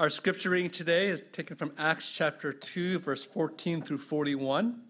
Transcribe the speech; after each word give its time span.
Our 0.00 0.08
scripture 0.08 0.48
reading 0.48 0.70
today 0.70 1.08
is 1.08 1.22
taken 1.30 1.58
from 1.58 1.72
Acts 1.76 2.10
chapter 2.10 2.54
2, 2.54 3.00
verse 3.00 3.22
14 3.22 3.82
through 3.82 3.98
41. 3.98 4.80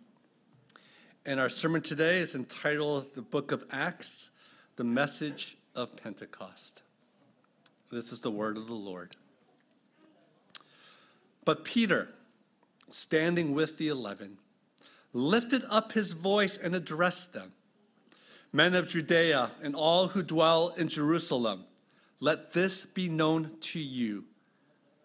And 1.26 1.40
our 1.40 1.48
sermon 1.48 1.82
today 1.82 2.18
is 2.18 2.36
entitled 2.36 3.12
The 3.14 3.22
Book 3.22 3.50
of 3.50 3.64
Acts, 3.72 4.30
the 4.76 4.84
Message 4.84 5.56
of 5.74 5.96
Pentecost. 6.00 6.84
This 7.90 8.12
is 8.12 8.20
the 8.20 8.30
word 8.30 8.56
of 8.56 8.68
the 8.68 8.72
Lord. 8.72 9.16
But 11.44 11.64
Peter, 11.64 12.10
standing 12.88 13.52
with 13.52 13.78
the 13.78 13.88
eleven, 13.88 14.38
lifted 15.12 15.64
up 15.68 15.90
his 15.90 16.12
voice 16.12 16.56
and 16.56 16.72
addressed 16.72 17.32
them 17.32 17.50
Men 18.52 18.76
of 18.76 18.86
Judea 18.86 19.50
and 19.60 19.74
all 19.74 20.06
who 20.06 20.22
dwell 20.22 20.72
in 20.78 20.86
Jerusalem, 20.86 21.64
let 22.20 22.52
this 22.52 22.84
be 22.84 23.08
known 23.08 23.56
to 23.62 23.80
you 23.80 24.26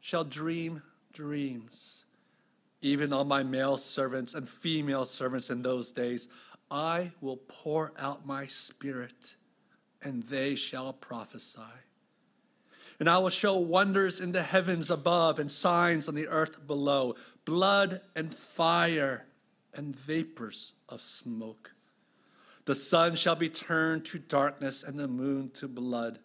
shall 0.00 0.24
dream 0.24 0.82
dreams. 1.12 2.04
Even 2.82 3.12
on 3.12 3.28
my 3.28 3.42
male 3.42 3.76
servants 3.76 4.34
and 4.34 4.48
female 4.48 5.04
servants 5.04 5.50
in 5.50 5.62
those 5.62 5.92
days, 5.92 6.28
I 6.70 7.12
will 7.20 7.36
pour 7.36 7.92
out 7.98 8.26
my 8.26 8.46
spirit, 8.46 9.36
and 10.02 10.22
they 10.24 10.54
shall 10.54 10.92
prophesy. 10.92 11.60
And 12.98 13.08
I 13.08 13.18
will 13.18 13.30
show 13.30 13.56
wonders 13.56 14.20
in 14.20 14.32
the 14.32 14.42
heavens 14.42 14.90
above 14.90 15.38
and 15.38 15.50
signs 15.50 16.08
on 16.08 16.14
the 16.14 16.28
earth 16.28 16.66
below 16.66 17.16
blood 17.44 18.00
and 18.14 18.32
fire 18.32 19.26
and 19.74 19.96
vapors 19.96 20.74
of 20.88 21.00
smoke. 21.00 21.72
The 22.66 22.74
sun 22.74 23.16
shall 23.16 23.36
be 23.36 23.48
turned 23.48 24.04
to 24.06 24.18
darkness 24.18 24.82
and 24.82 24.98
the 24.98 25.08
moon 25.08 25.50
to 25.54 25.66
blood 25.66 26.18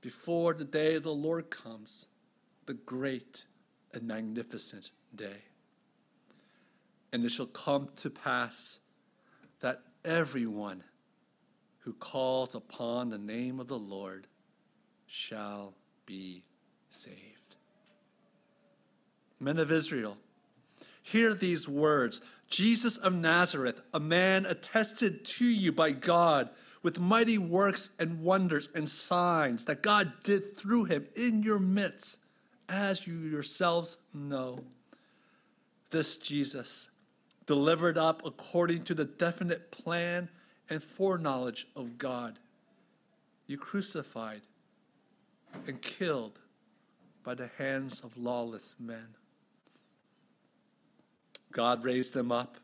before 0.00 0.54
the 0.54 0.64
day 0.64 0.94
of 0.94 1.02
the 1.02 1.14
Lord 1.14 1.50
comes 1.50 2.06
the 2.66 2.74
great 2.74 3.44
and 3.92 4.06
magnificent 4.06 4.90
day. 5.14 5.42
And 7.12 7.24
it 7.24 7.30
shall 7.30 7.46
come 7.46 7.90
to 7.96 8.10
pass 8.10 8.80
that 9.60 9.82
everyone 10.04 10.82
who 11.80 11.92
calls 11.92 12.54
upon 12.54 13.10
the 13.10 13.18
name 13.18 13.60
of 13.60 13.68
the 13.68 13.78
Lord 13.78 14.26
shall 15.06 15.74
be 16.06 16.42
saved. 16.90 17.56
Men 19.38 19.58
of 19.58 19.70
Israel, 19.70 20.16
hear 21.02 21.34
these 21.34 21.68
words 21.68 22.20
Jesus 22.48 22.96
of 22.98 23.14
Nazareth, 23.14 23.80
a 23.92 24.00
man 24.00 24.46
attested 24.46 25.24
to 25.24 25.44
you 25.44 25.72
by 25.72 25.90
God 25.90 26.50
with 26.82 27.00
mighty 27.00 27.38
works 27.38 27.90
and 27.98 28.20
wonders 28.20 28.68
and 28.74 28.88
signs 28.88 29.64
that 29.64 29.82
God 29.82 30.12
did 30.22 30.56
through 30.56 30.84
him 30.84 31.06
in 31.16 31.42
your 31.42 31.58
midst 31.58 32.18
as 32.68 33.06
you 33.06 33.14
yourselves 33.14 33.96
know. 34.12 34.58
This 35.90 36.16
Jesus, 36.16 36.88
delivered 37.46 37.98
up 37.98 38.24
according 38.24 38.82
to 38.84 38.94
the 38.94 39.04
definite 39.04 39.70
plan 39.70 40.28
and 40.70 40.82
foreknowledge 40.82 41.68
of 41.76 41.98
God, 41.98 42.38
you 43.46 43.58
crucified 43.58 44.40
and 45.66 45.80
killed 45.80 46.38
by 47.22 47.34
the 47.34 47.50
hands 47.58 48.00
of 48.00 48.16
lawless 48.16 48.74
men. 48.78 49.08
God 51.52 51.84
raised 51.84 52.16
him 52.16 52.32
up, 52.32 52.58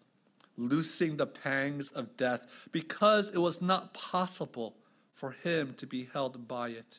loosing 0.56 1.16
the 1.16 1.26
pangs 1.26 1.90
of 1.92 2.16
death, 2.16 2.68
because 2.72 3.30
it 3.30 3.38
was 3.38 3.62
not 3.62 3.94
possible 3.94 4.74
for 5.14 5.30
him 5.30 5.74
to 5.76 5.86
be 5.86 6.08
held 6.12 6.48
by 6.48 6.70
it. 6.70 6.98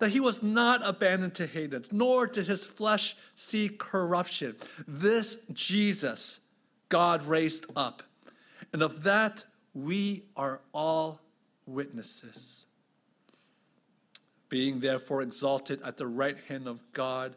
that 0.00 0.10
he 0.10 0.18
was 0.20 0.42
not 0.42 0.86
abandoned 0.86 1.34
to 1.34 1.46
Hades, 1.46 1.92
nor 1.92 2.26
did 2.26 2.46
his 2.46 2.64
flesh 2.64 3.16
see 3.36 3.68
corruption. 3.68 4.56
This 4.88 5.38
Jesus 5.52 6.40
God 6.88 7.24
raised 7.24 7.66
up, 7.76 8.02
and 8.72 8.82
of 8.82 9.04
that 9.04 9.44
we 9.72 10.24
are 10.36 10.60
all 10.72 11.20
witnesses. 11.66 12.66
Being 14.48 14.80
therefore 14.80 15.22
exalted 15.22 15.80
at 15.82 15.96
the 15.96 16.06
right 16.06 16.36
hand 16.48 16.66
of 16.66 16.82
God, 16.92 17.36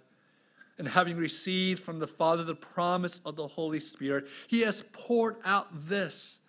and 0.80 0.88
having 0.88 1.18
received 1.18 1.80
from 1.80 2.00
the 2.00 2.08
Father 2.08 2.44
the 2.44 2.56
promise 2.56 3.22
of 3.26 3.36
the 3.36 3.48
Holy 3.48 3.80
Spirit, 3.80 4.28
he 4.48 4.62
has 4.62 4.84
poured 4.92 5.36
out 5.46 5.68
this 5.88 6.40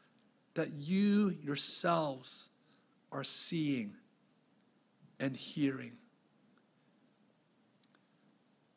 that 0.55 0.73
you 0.73 1.37
yourselves 1.43 2.49
are 3.13 3.25
seeing 3.25 3.93
and 5.21 5.37
hearing. 5.37 5.93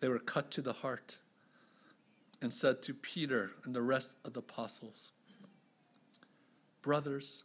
they 0.00 0.08
were 0.08 0.18
cut 0.18 0.50
to 0.52 0.62
the 0.62 0.72
heart 0.72 1.18
and 2.40 2.52
said 2.52 2.82
to 2.82 2.94
Peter 2.94 3.52
and 3.64 3.74
the 3.74 3.82
rest 3.82 4.14
of 4.24 4.34
the 4.34 4.40
apostles, 4.40 5.12
Brothers, 6.82 7.44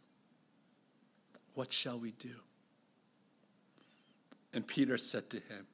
what 1.54 1.72
shall 1.72 1.98
we 1.98 2.10
do? 2.12 2.34
And 4.52 4.66
Peter 4.66 4.98
said 4.98 5.30
to 5.30 5.36
him, 5.36 5.66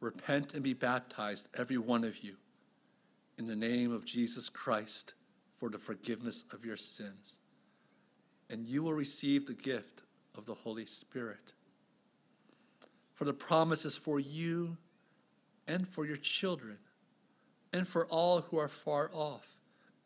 Repent 0.00 0.54
and 0.54 0.62
be 0.62 0.74
baptized, 0.74 1.48
every 1.54 1.78
one 1.78 2.04
of 2.04 2.24
you, 2.24 2.36
in 3.38 3.46
the 3.46 3.56
name 3.56 3.92
of 3.92 4.04
Jesus 4.04 4.48
Christ 4.48 5.14
for 5.56 5.68
the 5.68 5.78
forgiveness 5.78 6.44
of 6.52 6.64
your 6.64 6.76
sins, 6.76 7.38
and 8.50 8.66
you 8.66 8.82
will 8.82 8.94
receive 8.94 9.46
the 9.46 9.54
gift 9.54 10.02
of 10.34 10.44
the 10.44 10.54
Holy 10.54 10.86
Spirit. 10.86 11.52
For 13.14 13.24
the 13.24 13.32
promise 13.32 13.84
is 13.84 13.96
for 13.96 14.18
you 14.18 14.76
and 15.72 15.88
for 15.88 16.04
your 16.04 16.18
children, 16.18 16.76
and 17.72 17.88
for 17.88 18.06
all 18.06 18.42
who 18.42 18.58
are 18.58 18.68
far 18.68 19.10
off, 19.12 19.56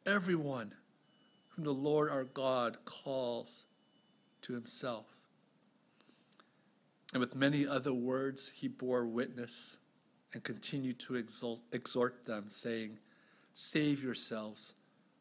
everyone 0.07 0.73
whom 1.49 1.65
the 1.65 1.73
Lord 1.73 2.09
our 2.09 2.23
God 2.23 2.77
calls 2.85 3.65
to 4.43 4.53
himself. 4.53 5.07
And 7.13 7.21
with 7.21 7.35
many 7.35 7.67
other 7.67 7.93
words, 7.93 8.53
he 8.55 8.69
bore 8.69 9.07
witness 9.07 9.79
and 10.33 10.45
continued 10.45 11.01
to 11.01 11.17
exalt, 11.17 11.63
exhort 11.73 12.27
them, 12.27 12.45
saying, 12.49 12.99
Save 13.53 14.05
yourselves 14.05 14.75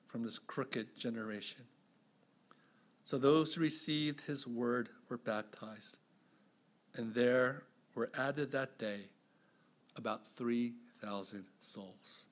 from 0.06 0.24
this 0.24 0.38
crooked 0.38 0.96
generation. 0.96 1.64
So 3.04 3.18
those 3.18 3.56
who 3.56 3.62
received 3.62 4.22
his 4.22 4.46
word 4.46 4.90
were 5.10 5.18
baptized, 5.18 5.98
and 6.96 7.16
there 7.16 7.64
were 7.96 8.12
added 8.16 8.52
that 8.52 8.78
day 8.78 9.06
about 9.96 10.28
3,000 10.36 11.46
souls. 11.62 12.28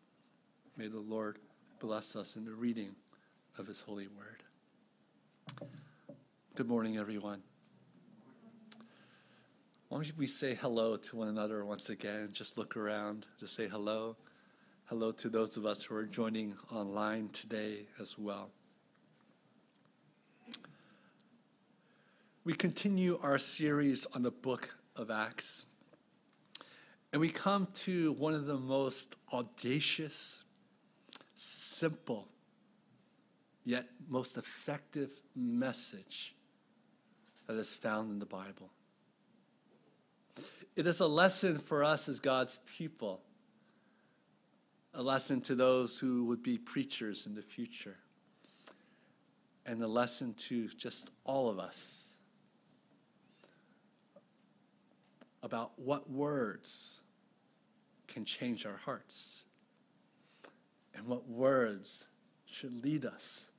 May 0.77 0.87
the 0.87 0.99
Lord 0.99 1.39
bless 1.79 2.15
us 2.15 2.35
in 2.35 2.45
the 2.45 2.53
reading 2.53 2.95
of 3.57 3.67
his 3.67 3.81
holy 3.81 4.07
word. 4.07 4.43
Good 6.55 6.67
morning, 6.67 6.97
everyone. 6.97 7.41
Why 9.89 10.01
don't 10.01 10.17
we 10.17 10.25
say 10.27 10.55
hello 10.55 10.97
to 10.97 11.15
one 11.15 11.27
another 11.27 11.63
once 11.65 11.89
again? 11.89 12.29
Just 12.33 12.57
look 12.57 12.75
around 12.75 13.27
to 13.39 13.47
say 13.47 13.67
hello. 13.67 14.15
Hello 14.85 15.11
to 15.11 15.29
those 15.29 15.55
of 15.55 15.65
us 15.65 15.83
who 15.83 15.95
are 15.95 16.05
joining 16.05 16.55
online 16.71 17.29
today 17.29 17.85
as 17.99 18.17
well. 18.17 18.49
We 22.43 22.53
continue 22.53 23.19
our 23.21 23.37
series 23.39 24.05
on 24.13 24.23
the 24.23 24.31
book 24.31 24.75
of 24.95 25.09
Acts. 25.09 25.67
And 27.13 27.19
we 27.19 27.29
come 27.29 27.67
to 27.83 28.13
one 28.13 28.33
of 28.33 28.47
the 28.47 28.57
most 28.57 29.15
audacious, 29.31 30.43
simple, 31.35 32.27
yet 33.63 33.85
most 34.09 34.35
effective 34.35 35.11
message 35.35 36.33
that 37.45 37.55
is 37.55 37.71
found 37.71 38.09
in 38.09 38.17
the 38.17 38.25
Bible. 38.25 38.71
It 40.75 40.87
is 40.87 41.01
a 41.01 41.07
lesson 41.07 41.59
for 41.59 41.83
us 41.83 42.09
as 42.09 42.19
God's 42.19 42.57
people, 42.79 43.21
a 44.95 45.03
lesson 45.03 45.39
to 45.41 45.53
those 45.53 45.99
who 45.99 46.25
would 46.25 46.41
be 46.41 46.57
preachers 46.57 47.27
in 47.27 47.35
the 47.35 47.43
future, 47.43 47.97
and 49.67 49.83
a 49.83 49.87
lesson 49.87 50.33
to 50.33 50.67
just 50.69 51.11
all 51.25 51.47
of 51.47 51.59
us 51.59 52.09
about 55.43 55.77
what 55.77 56.09
words 56.09 57.01
can 58.13 58.25
change 58.25 58.65
our 58.67 58.77
hearts 58.77 59.43
and 60.93 61.07
what 61.07 61.27
words 61.27 62.05
should 62.45 62.83
lead 62.83 63.05
us 63.05 63.49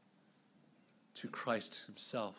to 1.15 1.27
Christ 1.27 1.83
Himself. 1.87 2.37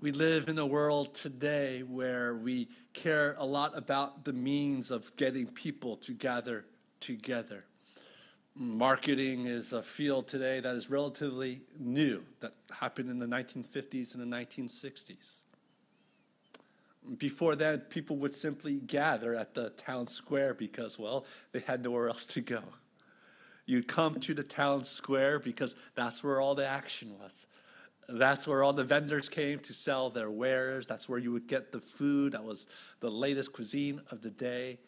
We 0.00 0.12
live 0.12 0.48
in 0.48 0.58
a 0.58 0.66
world 0.66 1.12
today 1.12 1.82
where 1.82 2.36
we 2.36 2.68
care 2.92 3.34
a 3.36 3.44
lot 3.44 3.76
about 3.76 4.24
the 4.24 4.32
means 4.32 4.92
of 4.92 5.16
getting 5.16 5.46
people 5.46 5.96
to 5.98 6.12
gather 6.12 6.66
together. 7.00 7.64
Marketing 8.54 9.46
is 9.46 9.72
a 9.72 9.82
field 9.82 10.28
today 10.28 10.60
that 10.60 10.76
is 10.76 10.88
relatively 10.88 11.62
new, 11.80 12.22
that 12.38 12.54
happened 12.70 13.10
in 13.10 13.18
the 13.18 13.26
1950s 13.26 14.14
and 14.14 14.22
the 14.22 14.36
1960s. 14.36 15.38
Before 17.18 17.54
then, 17.54 17.80
people 17.80 18.16
would 18.16 18.34
simply 18.34 18.80
gather 18.80 19.36
at 19.36 19.54
the 19.54 19.70
town 19.70 20.06
square 20.06 20.54
because, 20.54 20.98
well, 20.98 21.26
they 21.52 21.60
had 21.60 21.82
nowhere 21.82 22.08
else 22.08 22.24
to 22.26 22.40
go. 22.40 22.62
You'd 23.66 23.88
come 23.88 24.20
to 24.20 24.34
the 24.34 24.42
town 24.42 24.84
square 24.84 25.38
because 25.38 25.74
that's 25.94 26.22
where 26.22 26.40
all 26.40 26.54
the 26.54 26.66
action 26.66 27.18
was. 27.18 27.46
That's 28.08 28.46
where 28.46 28.62
all 28.62 28.72
the 28.72 28.84
vendors 28.84 29.28
came 29.28 29.58
to 29.60 29.72
sell 29.72 30.10
their 30.10 30.30
wares. 30.30 30.86
That's 30.86 31.08
where 31.08 31.18
you 31.18 31.32
would 31.32 31.46
get 31.46 31.72
the 31.72 31.80
food. 31.80 32.32
That 32.32 32.44
was 32.44 32.66
the 33.00 33.10
latest 33.10 33.52
cuisine 33.52 34.00
of 34.10 34.20
the 34.20 34.30
day. 34.30 34.78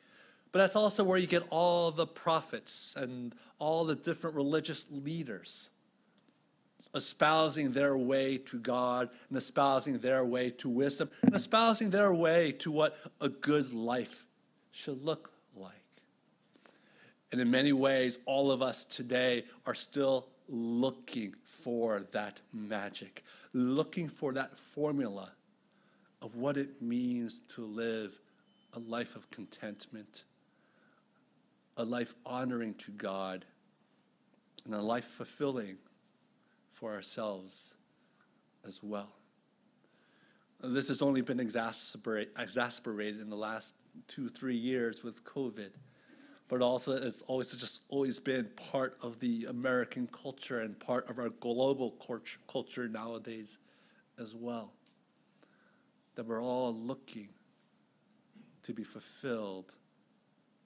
But 0.53 0.61
that's 0.61 0.77
also 0.77 1.05
where 1.05 1.19
you 1.19 1.27
get 1.27 1.45
all 1.51 1.91
the 1.91 2.07
prophets 2.07 2.95
and 2.97 3.35
all 3.59 3.85
the 3.85 3.95
different 3.95 4.37
religious 4.37 4.87
leaders 4.91 5.71
espousing 6.97 7.73
their 7.73 7.97
way 7.97 8.39
to 8.39 8.59
God 8.59 9.11
and 9.29 9.37
espousing 9.39 9.99
their 9.99 10.25
way 10.25 10.51
to 10.51 10.69
wisdom 10.69 11.11
and 11.23 11.35
espousing 11.35 11.91
their 11.91 12.13
way 12.13 12.53
to 12.53 12.71
what 12.71 12.97
a 13.21 13.29
good 13.29 13.73
life 13.73 14.27
should 14.73 15.05
look 15.05 15.33
like. 15.57 15.73
And 17.33 17.41
in 17.41 17.51
many 17.51 17.73
ways, 17.73 18.19
all 18.27 18.51
of 18.51 18.63
us 18.63 18.85
today 18.85 19.45
are 19.67 19.75
still 19.75 20.29
looking 20.49 21.35
for 21.45 22.07
that 22.13 22.41
magic, 22.53 23.25
looking 23.53 24.09
for 24.09 24.33
that 24.33 24.59
formula 24.59 25.33
of 26.23 26.37
what 26.37 26.57
it 26.57 26.81
means 26.81 27.41
to 27.49 27.65
live 27.65 28.19
a 28.73 28.79
life 28.79 29.17
of 29.17 29.31
contentment, 29.31 30.25
a 31.77 31.85
life 31.85 32.15
honoring 32.25 32.75
to 32.75 32.91
God, 32.93 33.45
and 34.65 34.75
a 34.75 34.81
life 34.81 35.05
fulfilling 35.05 35.77
for 36.77 36.93
ourselves 36.93 37.75
as 38.67 38.83
well. 38.83 39.09
This 40.63 40.89
has 40.89 41.01
only 41.01 41.23
been 41.23 41.39
exacerbate, 41.39 42.29
exasperated 42.39 43.21
in 43.21 43.31
the 43.31 43.37
last 43.37 43.75
two, 44.09 44.29
three 44.29 44.57
years 44.57 45.03
with 45.03 45.25
COVID, 45.25 45.71
but 46.49 46.61
also 46.61 46.93
it's 46.93 47.23
always 47.23 47.51
just 47.57 47.81
always 47.89 48.21
been 48.21 48.45
part 48.71 48.99
of 49.01 49.19
the 49.21 49.47
American 49.47 50.07
culture 50.09 50.61
and 50.61 50.79
part 50.79 51.09
of 51.09 51.19
our 51.19 51.31
global 51.41 51.95
culture 52.47 52.89
nowadays 52.89 53.59
as 54.19 54.35
well. 54.35 54.73
That 56.15 56.27
we're 56.27 56.43
all 56.43 56.75
looking 56.75 57.29
to 58.65 58.75
be 58.75 58.85
fulfilled. 58.85 59.73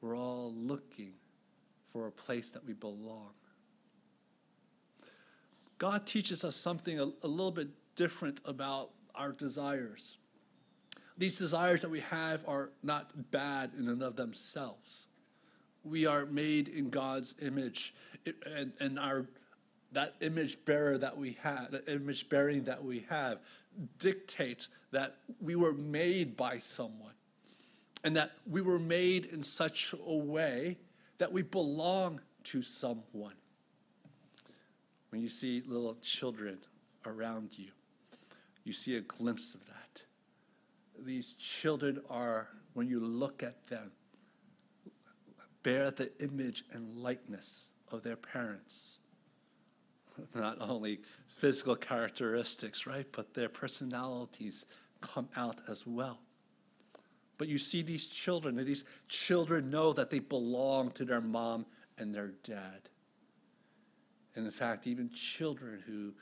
We're 0.01 0.17
all 0.17 0.53
looking 0.57 1.13
for 1.93 2.09
a 2.09 2.13
place 2.13 2.51
that 2.51 2.65
we 2.65 2.73
belong. 2.73 3.31
God 5.81 6.07
teaches 6.07 6.45
us 6.45 6.55
something 6.55 7.01
a, 7.01 7.05
a 7.05 7.27
little 7.27 7.51
bit 7.51 7.69
different 7.97 8.43
about 8.45 8.91
our 9.15 9.33
desires. 9.33 10.19
These 11.17 11.39
desires 11.39 11.81
that 11.81 11.91
we 11.91 12.01
have 12.01 12.47
are 12.47 12.69
not 12.83 13.31
bad 13.31 13.71
in 13.79 13.89
and 13.89 14.03
of 14.03 14.15
themselves. 14.15 15.07
We 15.83 16.05
are 16.05 16.27
made 16.27 16.69
in 16.69 16.91
God's 16.91 17.35
image, 17.41 17.95
and, 18.45 18.73
and 18.79 18.99
our 18.99 19.27
that 19.93 20.15
image 20.21 20.65
bearer 20.67 20.99
that 20.99 21.17
we 21.17 21.37
have, 21.41 21.73
that 21.73 21.89
image 21.89 22.29
bearing 22.29 22.65
that 22.65 22.85
we 22.85 23.07
have, 23.09 23.39
dictates 23.99 24.69
that 24.93 25.17
we 25.41 25.57
were 25.57 25.73
made 25.73 26.37
by 26.37 26.59
someone, 26.59 27.15
and 28.05 28.15
that 28.17 28.33
we 28.47 28.61
were 28.61 28.79
made 28.79 29.25
in 29.27 29.43
such 29.43 29.95
a 30.07 30.15
way 30.15 30.77
that 31.17 31.33
we 31.33 31.41
belong 31.41 32.21
to 32.45 32.61
someone 32.61 33.35
when 35.11 35.21
you 35.21 35.29
see 35.29 35.63
little 35.67 35.97
children 36.03 36.59
around 37.05 37.59
you, 37.59 37.71
you 38.65 38.73
see 38.73 38.97
a 38.97 39.01
glimpse 39.01 39.55
of 39.55 39.67
that. 39.67 40.03
These 40.99 41.35
children 41.35 42.01
are, 42.09 42.49
when 42.75 42.89
you 42.89 43.01
look 43.01 43.43
at 43.43 43.67
them, 43.67 43.91
bear 45.63 45.91
the 45.91 46.11
image 46.23 46.65
and 46.73 46.97
likeness 46.97 47.69
of 47.91 48.03
their 48.03 48.17
parents. 48.17 48.99
Not 50.35 50.59
only 50.61 51.01
physical 51.27 51.77
characteristics, 51.77 52.87
right, 52.87 53.07
but 53.13 53.35
their 53.35 53.49
personalities 53.49 54.65
come 55.01 55.29
out 55.37 55.61
as 55.69 55.87
well. 55.87 56.21
But 57.39 57.49
you 57.49 57.57
see 57.57 57.81
these 57.81 58.07
children, 58.07 58.59
and 58.59 58.67
these 58.67 58.85
children 59.09 59.71
know 59.71 59.95
that 59.95 60.11
they 60.11 60.19
belong 60.19 60.91
to 60.93 61.07
their 61.07 61.23
mom 61.23 61.65
and 61.97 62.15
their 62.15 62.33
dad. 62.45 62.91
And 64.37 64.45
in 64.45 64.51
fact, 64.51 64.87
even 64.87 65.11
children 65.11 65.83
who, 65.87 66.13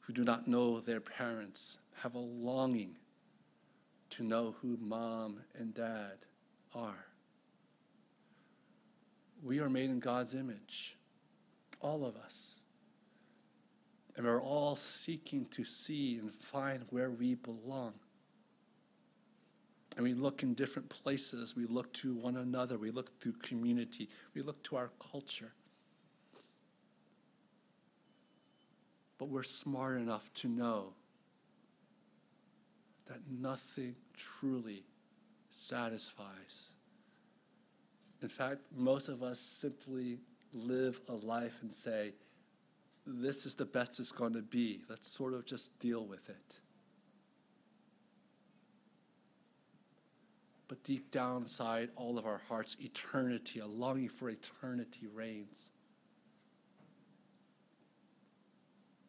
who 0.00 0.12
do 0.12 0.24
not 0.24 0.48
know 0.48 0.80
their 0.80 1.00
parents 1.00 1.78
have 1.96 2.14
a 2.14 2.18
longing 2.18 2.96
to 4.10 4.22
know 4.22 4.54
who 4.60 4.78
mom 4.80 5.40
and 5.58 5.74
dad 5.74 6.18
are. 6.74 7.06
We 9.42 9.60
are 9.60 9.68
made 9.68 9.90
in 9.90 10.00
God's 10.00 10.34
image, 10.34 10.96
all 11.80 12.04
of 12.04 12.16
us. 12.16 12.60
And 14.16 14.24
we're 14.24 14.40
all 14.40 14.76
seeking 14.76 15.44
to 15.46 15.64
see 15.64 16.18
and 16.18 16.32
find 16.32 16.84
where 16.90 17.10
we 17.10 17.34
belong. 17.34 17.94
And 19.96 20.04
we 20.04 20.14
look 20.14 20.42
in 20.42 20.54
different 20.54 20.88
places. 20.88 21.56
We 21.56 21.66
look 21.66 21.92
to 21.94 22.14
one 22.14 22.36
another. 22.36 22.78
We 22.78 22.90
look 22.90 23.18
to 23.20 23.32
community. 23.42 24.08
We 24.34 24.42
look 24.42 24.62
to 24.64 24.76
our 24.76 24.90
culture. 25.10 25.52
But 29.24 29.30
we're 29.30 29.42
smart 29.42 29.96
enough 29.96 30.30
to 30.34 30.48
know 30.48 30.92
that 33.06 33.20
nothing 33.30 33.96
truly 34.14 34.84
satisfies 35.48 36.72
In 38.20 38.28
fact, 38.28 38.60
most 38.76 39.08
of 39.08 39.22
us 39.22 39.40
simply 39.40 40.18
live 40.52 41.00
a 41.08 41.14
life 41.14 41.60
and 41.62 41.72
say, 41.72 42.12
this 43.06 43.46
is 43.46 43.54
the 43.54 43.64
best 43.64 43.98
it's 43.98 44.12
going 44.12 44.34
to 44.34 44.42
be. 44.42 44.82
Let's 44.90 45.08
sort 45.08 45.32
of 45.32 45.46
just 45.46 45.78
deal 45.78 46.04
with 46.04 46.28
it. 46.28 46.60
But 50.68 50.84
deep 50.84 51.10
down 51.10 51.42
inside 51.42 51.88
all 51.96 52.18
of 52.18 52.26
our 52.26 52.42
hearts, 52.46 52.76
eternity, 52.78 53.60
a 53.60 53.66
longing 53.66 54.10
for 54.10 54.28
eternity 54.28 55.06
reigns. 55.06 55.70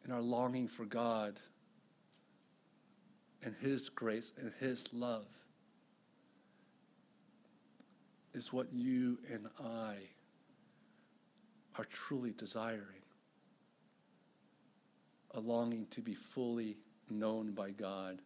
And 0.06 0.14
our 0.14 0.22
longing 0.22 0.68
for 0.68 0.84
God 0.84 1.40
and 3.42 3.56
His 3.56 3.88
grace 3.88 4.32
and 4.38 4.52
His 4.60 4.94
love 4.94 5.26
is 8.32 8.52
what 8.52 8.72
you 8.72 9.18
and 9.28 9.48
I 9.60 9.96
are 11.76 11.86
truly 11.86 12.32
desiring. 12.38 13.02
A 15.32 15.40
longing 15.40 15.88
to 15.90 16.00
be 16.00 16.14
fully 16.14 16.76
known 17.10 17.50
by 17.50 17.72
God 17.72 18.22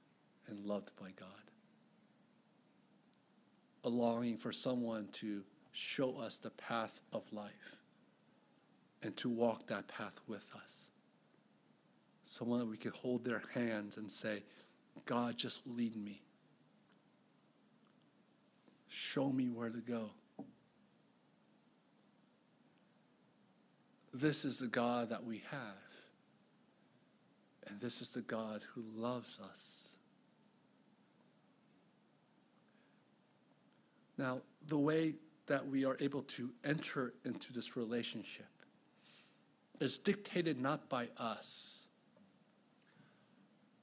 and 0.49 0.67
loved 0.67 0.91
by 1.01 1.13
God. 1.19 1.29
A 3.85 3.89
longing 3.89 4.37
for 4.37 4.53
someone 4.53 5.09
to 5.13 5.45
show 5.73 6.19
us 6.19 6.37
the 6.37 6.51
path 6.51 7.01
of 7.11 7.23
life 7.33 7.77
and 9.03 9.17
to 9.17 9.31
walk 9.31 9.67
that 9.69 9.89
path 9.89 10.21
with 10.29 10.47
us. 10.63 10.91
Someone 12.31 12.61
that 12.61 12.69
we 12.69 12.77
could 12.77 12.95
hold 12.95 13.25
their 13.25 13.43
hands 13.55 13.97
and 13.97 14.09
say, 14.09 14.45
God, 15.05 15.37
just 15.37 15.67
lead 15.67 15.97
me. 15.97 16.23
Show 18.87 19.31
me 19.31 19.49
where 19.49 19.69
to 19.69 19.81
go. 19.81 20.11
This 24.15 24.45
is 24.45 24.61
the 24.61 24.69
God 24.69 25.09
that 25.09 25.25
we 25.25 25.43
have. 25.51 25.75
And 27.67 27.81
this 27.81 28.01
is 28.01 28.11
the 28.11 28.21
God 28.21 28.63
who 28.75 28.85
loves 28.95 29.41
us. 29.43 29.89
Now, 34.17 34.43
the 34.69 34.79
way 34.79 35.15
that 35.49 35.67
we 35.67 35.85
are 35.85 35.97
able 35.99 36.23
to 36.23 36.51
enter 36.65 37.13
into 37.25 37.53
this 37.53 37.77
relationship 37.77 38.47
is 39.81 39.99
dictated 39.99 40.61
not 40.61 40.89
by 40.89 41.09
us, 41.17 41.80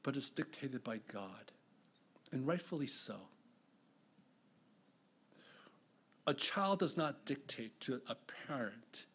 but 0.08 0.16
it's 0.16 0.30
dictated 0.32 0.82
by 0.86 1.02
God, 1.12 1.52
and 2.32 2.48
rightfully 2.48 2.88
so. 2.88 3.18
A 6.26 6.34
child 6.34 6.80
does 6.80 6.96
not 6.96 7.26
dictate 7.26 7.78
to 7.82 8.00
a 8.08 8.16
parent 8.48 9.06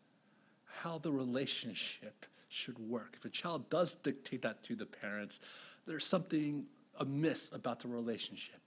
how 0.66 0.98
the 0.98 1.10
relationship 1.10 2.26
should 2.50 2.78
work. 2.78 3.14
If 3.16 3.24
a 3.24 3.30
child 3.30 3.70
does 3.70 3.94
dictate 3.94 4.42
that 4.42 4.62
to 4.64 4.76
the 4.76 4.84
parents, 4.84 5.40
there's 5.86 6.04
something 6.04 6.66
amiss 6.98 7.50
about 7.54 7.80
the 7.80 7.88
relationship. 7.88 8.60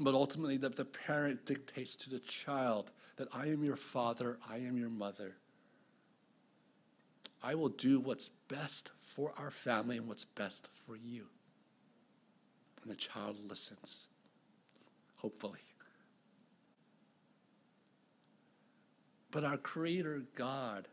But 0.00 0.14
ultimately, 0.14 0.56
the, 0.56 0.70
the 0.70 0.84
parent 0.84 1.46
dictates 1.46 1.94
to 1.94 2.10
the 2.10 2.18
child 2.18 2.90
that 3.18 3.28
I 3.32 3.46
am 3.46 3.62
your 3.62 3.76
father, 3.76 4.38
I 4.50 4.56
am 4.56 4.76
your 4.76 4.90
mother. 4.90 5.36
I 7.42 7.54
will 7.54 7.68
do 7.68 8.00
what's 8.00 8.28
best 8.48 8.90
for 9.00 9.32
our 9.38 9.50
family 9.50 9.96
and 9.96 10.08
what's 10.08 10.24
best 10.24 10.68
for 10.86 10.96
you. 10.96 11.26
And 12.82 12.90
the 12.90 12.96
child 12.96 13.38
listens, 13.48 14.08
hopefully. 15.16 15.60
But 19.30 19.44
our 19.44 19.58
Creator 19.58 20.22
God 20.34 20.88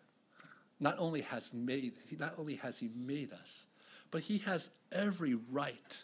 not 0.80 1.00
only 1.00 1.22
has 1.22 1.54
made, 1.54 1.94
not 2.20 2.34
only 2.38 2.56
has 2.56 2.80
He 2.80 2.90
made 2.94 3.32
us, 3.32 3.68
but 4.12 4.22
He 4.22 4.40
has 4.40 4.70
every 4.92 5.36
right 5.36 6.04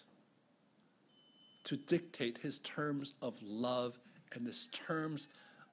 to 1.66 1.76
dictate 1.76 2.38
His 2.38 2.60
terms 2.60 3.14
of 3.22 3.42
love 3.44 4.00
and 4.32 4.48
His 4.48 4.70
terms 4.70 5.28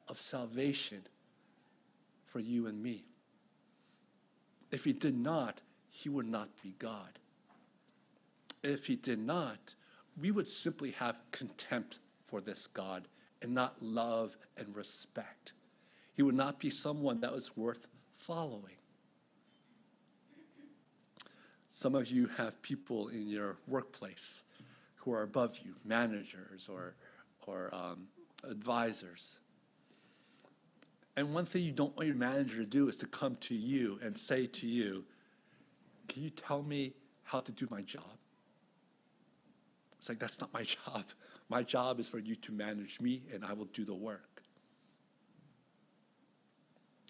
of 0.09 0.19
salvation 0.19 1.03
for 2.27 2.41
you 2.41 2.67
and 2.67 2.83
me. 2.83 3.05
If 4.77 4.85
He 4.85 4.93
did 4.93 5.17
not, 5.17 5.63
He 5.89 6.11
would 6.11 6.27
not 6.27 6.51
be 6.63 6.75
God. 6.79 7.19
If 8.63 8.85
He 8.85 8.95
did 8.95 9.19
not, 9.19 9.75
we 10.21 10.31
would 10.31 10.47
simply 10.47 10.91
have 10.91 11.17
contempt 11.33 11.99
for 12.27 12.43
this 12.43 12.67
God 12.67 13.09
and 13.41 13.55
not 13.55 13.83
love 13.83 14.37
and 14.55 14.77
respect. 14.77 15.55
He 16.13 16.23
would 16.23 16.35
not 16.35 16.59
be 16.59 16.69
someone 16.69 17.21
that 17.21 17.33
was 17.33 17.57
worth 17.57 17.89
following. 18.19 18.77
Some 21.71 21.95
of 21.95 22.11
you 22.11 22.27
have 22.37 22.61
people 22.61 23.09
in 23.09 23.29
your 23.29 23.57
workplace 23.67 24.45
who 24.97 25.11
are 25.11 25.23
above 25.23 25.57
you, 25.65 25.77
managers 25.87 26.69
or, 26.71 26.97
or 27.47 27.75
um, 27.75 28.09
advisors. 28.45 29.39
And 31.17 31.33
one 31.33 31.47
thing 31.47 31.63
you 31.63 31.73
don't 31.73 31.97
want 31.97 32.07
your 32.07 32.17
manager 32.17 32.57
to 32.59 32.67
do 32.67 32.89
is 32.89 32.97
to 32.99 33.07
come 33.07 33.37
to 33.37 33.55
you 33.55 33.99
and 34.03 34.17
say 34.17 34.47
to 34.47 34.67
you, 34.67 35.05
Can 36.09 36.23
you 36.23 36.31
tell 36.31 36.63
me 36.63 36.93
how 37.23 37.41
to 37.41 37.53
do 37.53 37.67
my 37.71 37.81
job? 37.81 38.19
It's 39.99 40.09
like, 40.09 40.19
That's 40.19 40.41
not 40.41 40.53
my 40.53 40.63
job. 40.87 41.05
My 41.49 41.63
job 41.63 42.01
is 42.01 42.09
for 42.09 42.19
you 42.19 42.35
to 42.37 42.53
manage 42.53 43.01
me, 43.01 43.23
and 43.33 43.45
I 43.45 43.53
will 43.53 43.67
do 43.67 43.85
the 43.85 43.95
work 43.95 44.37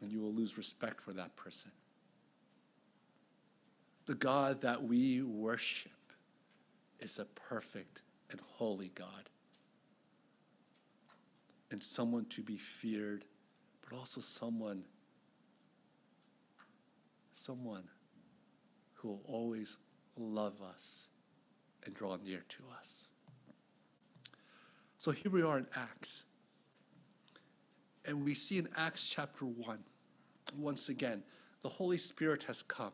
and 0.02 0.10
you 0.10 0.20
will 0.20 0.32
lose 0.32 0.58
respect 0.58 1.00
for 1.00 1.12
that 1.12 1.36
person. 1.36 1.70
The 4.06 4.14
God 4.14 4.60
that 4.60 4.82
we 4.82 5.22
worship 5.22 5.92
is 7.00 7.18
a 7.18 7.24
perfect 7.24 8.02
and 8.30 8.40
holy 8.54 8.90
God, 8.94 9.30
and 11.70 11.82
someone 11.82 12.26
to 12.26 12.42
be 12.42 12.56
feared, 12.56 13.24
but 13.88 13.96
also 13.96 14.20
someone 14.20 14.84
someone 17.32 17.84
who 18.94 19.08
will 19.08 19.22
always 19.26 19.76
love 20.16 20.60
us 20.62 21.08
and 21.84 21.94
draw 21.94 22.16
near 22.16 22.42
to 22.48 22.62
us. 22.78 23.08
So 24.98 25.12
here 25.12 25.30
we 25.30 25.42
are 25.42 25.58
in 25.58 25.66
Acts. 25.76 26.24
And 28.04 28.24
we 28.24 28.34
see 28.34 28.58
in 28.58 28.68
Acts 28.76 29.04
chapter 29.06 29.44
1, 29.44 29.78
once 30.58 30.88
again, 30.88 31.22
the 31.62 31.68
Holy 31.68 31.98
Spirit 31.98 32.44
has 32.44 32.62
come. 32.62 32.92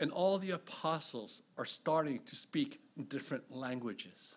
And 0.00 0.10
all 0.10 0.38
the 0.38 0.52
apostles 0.52 1.42
are 1.56 1.64
starting 1.64 2.20
to 2.26 2.36
speak 2.36 2.80
different 3.08 3.44
languages. 3.50 4.36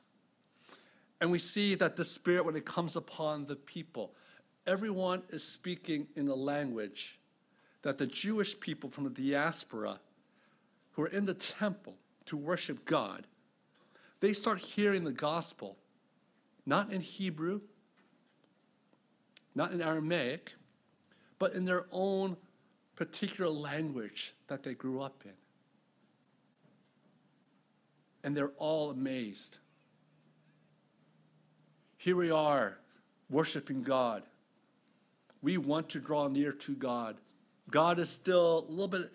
And 1.22 1.32
we 1.32 1.40
see 1.40 1.76
that 1.76 1.96
the 1.96 2.06
Spirit, 2.06 2.46
when 2.46 2.56
it 2.56 2.66
comes 2.66 2.96
upon 2.96 3.46
the 3.46 3.56
people, 3.56 4.14
everyone 4.66 5.24
is 5.30 5.44
speaking 5.44 6.08
in 6.16 6.28
a 6.28 6.36
language 6.36 7.20
that 7.82 7.98
the 7.98 8.08
Jewish 8.08 8.60
people 8.60 8.90
from 8.90 9.04
the 9.06 9.10
diaspora 9.10 10.00
who 10.92 11.04
are 11.04 11.08
in 11.08 11.26
the 11.26 11.34
temple 11.34 11.98
to 12.26 12.38
worship 12.38 12.86
God, 12.86 13.28
they 14.20 14.34
start 14.34 14.60
hearing 14.60 15.04
the 15.04 15.12
gospel, 15.12 15.78
not 16.66 16.92
in 16.92 17.02
Hebrew, 17.02 17.62
not 19.56 19.72
in 19.72 19.82
Aramaic, 19.82 20.54
but 21.38 21.54
in 21.54 21.66
their 21.66 21.86
own 21.92 22.38
particular 22.96 23.50
language 23.50 24.34
that 24.48 24.64
they 24.64 24.74
grew 24.74 25.02
up 25.02 25.24
in. 25.26 25.32
And 28.24 28.36
they're 28.36 28.52
all 28.58 28.90
amazed. 28.90 29.60
Here 32.00 32.15
we 32.15 32.32
are, 32.32 32.77
worshiping 33.29 33.84
God. 33.84 34.24
We 35.41 35.58
want 35.58 35.89
to 35.89 36.00
draw 36.00 36.29
near 36.29 36.53
to 36.53 36.74
God. 36.74 37.18
God 37.70 38.00
is 38.00 38.10
still 38.10 38.65
a 38.68 38.72
little 38.72 38.88
bit 38.88 39.12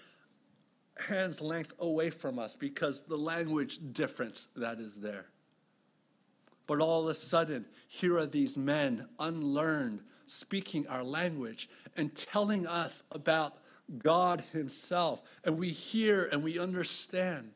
hand's 1.09 1.41
length 1.41 1.73
away 1.79 2.11
from 2.11 2.39
us 2.39 2.57
because 2.57 3.01
the 3.01 3.17
language 3.17 3.81
difference 3.95 4.49
that 4.55 4.81
is 4.81 4.97
there. 4.97 5.25
But 6.67 6.83
all 6.83 7.05
of 7.05 7.09
a 7.09 7.15
sudden, 7.15 7.65
here 7.89 8.19
are 8.19 8.27
these 8.27 8.55
men, 8.55 9.09
unlearned, 9.19 10.03
speaking 10.27 10.87
our 10.87 11.03
language 11.03 11.71
and 11.97 12.15
telling 12.15 12.67
us 12.67 13.03
about 13.11 13.57
God 13.97 14.45
Himself. 14.53 15.23
And 15.43 15.57
we 15.57 15.71
hear 15.71 16.29
and 16.31 16.45
we 16.45 16.59
understand. 16.59 17.51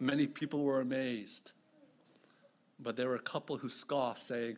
Many 0.00 0.26
people 0.26 0.64
were 0.64 0.80
amazed. 0.80 1.52
But 2.80 2.96
there 2.96 3.08
were 3.08 3.14
a 3.14 3.20
couple 3.20 3.56
who 3.56 3.68
scoffed, 3.68 4.22
saying, 4.22 4.56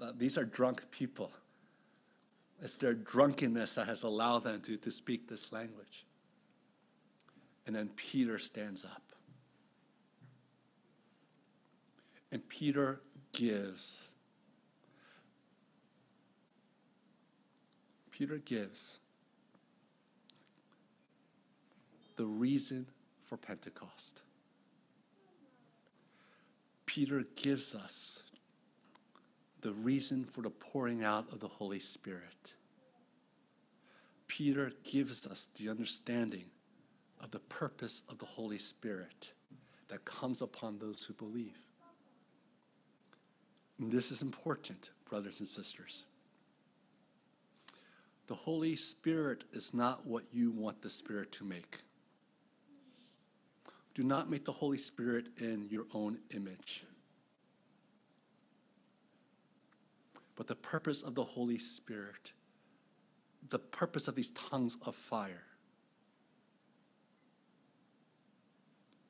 uh, 0.00 0.12
These 0.16 0.36
are 0.38 0.44
drunk 0.44 0.82
people. 0.90 1.32
It's 2.62 2.76
their 2.76 2.94
drunkenness 2.94 3.74
that 3.74 3.86
has 3.86 4.02
allowed 4.02 4.44
them 4.44 4.60
to, 4.62 4.76
to 4.76 4.90
speak 4.90 5.28
this 5.28 5.52
language. 5.52 6.06
And 7.66 7.74
then 7.74 7.90
Peter 7.96 8.38
stands 8.38 8.84
up. 8.84 9.02
And 12.30 12.46
Peter 12.48 13.00
gives. 13.32 14.08
Peter 18.10 18.38
gives 18.38 18.98
the 22.16 22.26
reason 22.26 22.86
for 23.24 23.36
Pentecost. 23.36 24.22
Peter 26.94 27.24
gives 27.34 27.74
us 27.74 28.22
the 29.62 29.72
reason 29.72 30.24
for 30.24 30.42
the 30.42 30.50
pouring 30.50 31.02
out 31.02 31.26
of 31.32 31.40
the 31.40 31.48
Holy 31.48 31.80
Spirit. 31.80 32.54
Peter 34.28 34.70
gives 34.84 35.26
us 35.26 35.48
the 35.56 35.68
understanding 35.68 36.44
of 37.20 37.32
the 37.32 37.40
purpose 37.40 38.02
of 38.08 38.18
the 38.18 38.24
Holy 38.24 38.58
Spirit 38.58 39.32
that 39.88 40.04
comes 40.04 40.40
upon 40.40 40.78
those 40.78 41.02
who 41.02 41.14
believe. 41.14 41.58
And 43.80 43.90
this 43.90 44.12
is 44.12 44.22
important, 44.22 44.90
brothers 45.10 45.40
and 45.40 45.48
sisters. 45.48 46.04
The 48.28 48.36
Holy 48.36 48.76
Spirit 48.76 49.46
is 49.52 49.74
not 49.74 50.06
what 50.06 50.22
you 50.32 50.52
want 50.52 50.80
the 50.80 50.90
Spirit 50.90 51.32
to 51.32 51.44
make. 51.44 51.80
Do 53.94 54.02
not 54.02 54.28
make 54.28 54.44
the 54.44 54.52
Holy 54.52 54.78
Spirit 54.78 55.28
in 55.38 55.68
your 55.70 55.86
own 55.94 56.18
image. 56.30 56.84
But 60.36 60.48
the 60.48 60.56
purpose 60.56 61.02
of 61.02 61.14
the 61.14 61.22
Holy 61.22 61.58
Spirit, 61.58 62.32
the 63.50 63.60
purpose 63.60 64.08
of 64.08 64.16
these 64.16 64.32
tongues 64.32 64.76
of 64.84 64.96
fire, 64.96 65.44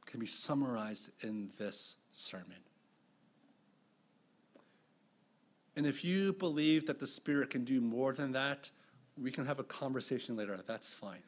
can 0.04 0.20
be 0.20 0.26
summarized 0.26 1.10
in 1.22 1.50
this 1.58 1.96
sermon. 2.12 2.60
And 5.76 5.86
if 5.86 6.04
you 6.04 6.34
believe 6.34 6.86
that 6.86 7.00
the 7.00 7.06
Spirit 7.06 7.50
can 7.50 7.64
do 7.64 7.80
more 7.80 8.12
than 8.12 8.32
that, 8.32 8.70
we 9.16 9.30
can 9.30 9.46
have 9.46 9.58
a 9.58 9.64
conversation 9.64 10.36
later. 10.36 10.60
That's 10.66 10.92
fine. 10.92 11.22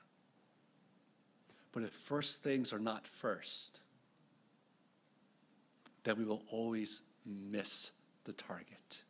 But 1.76 1.84
if 1.84 1.90
first 1.90 2.42
things 2.42 2.72
are 2.72 2.78
not 2.78 3.06
first, 3.06 3.80
then 6.04 6.16
we 6.16 6.24
will 6.24 6.42
always 6.50 7.02
miss 7.26 7.90
the 8.24 8.32
target 8.32 9.02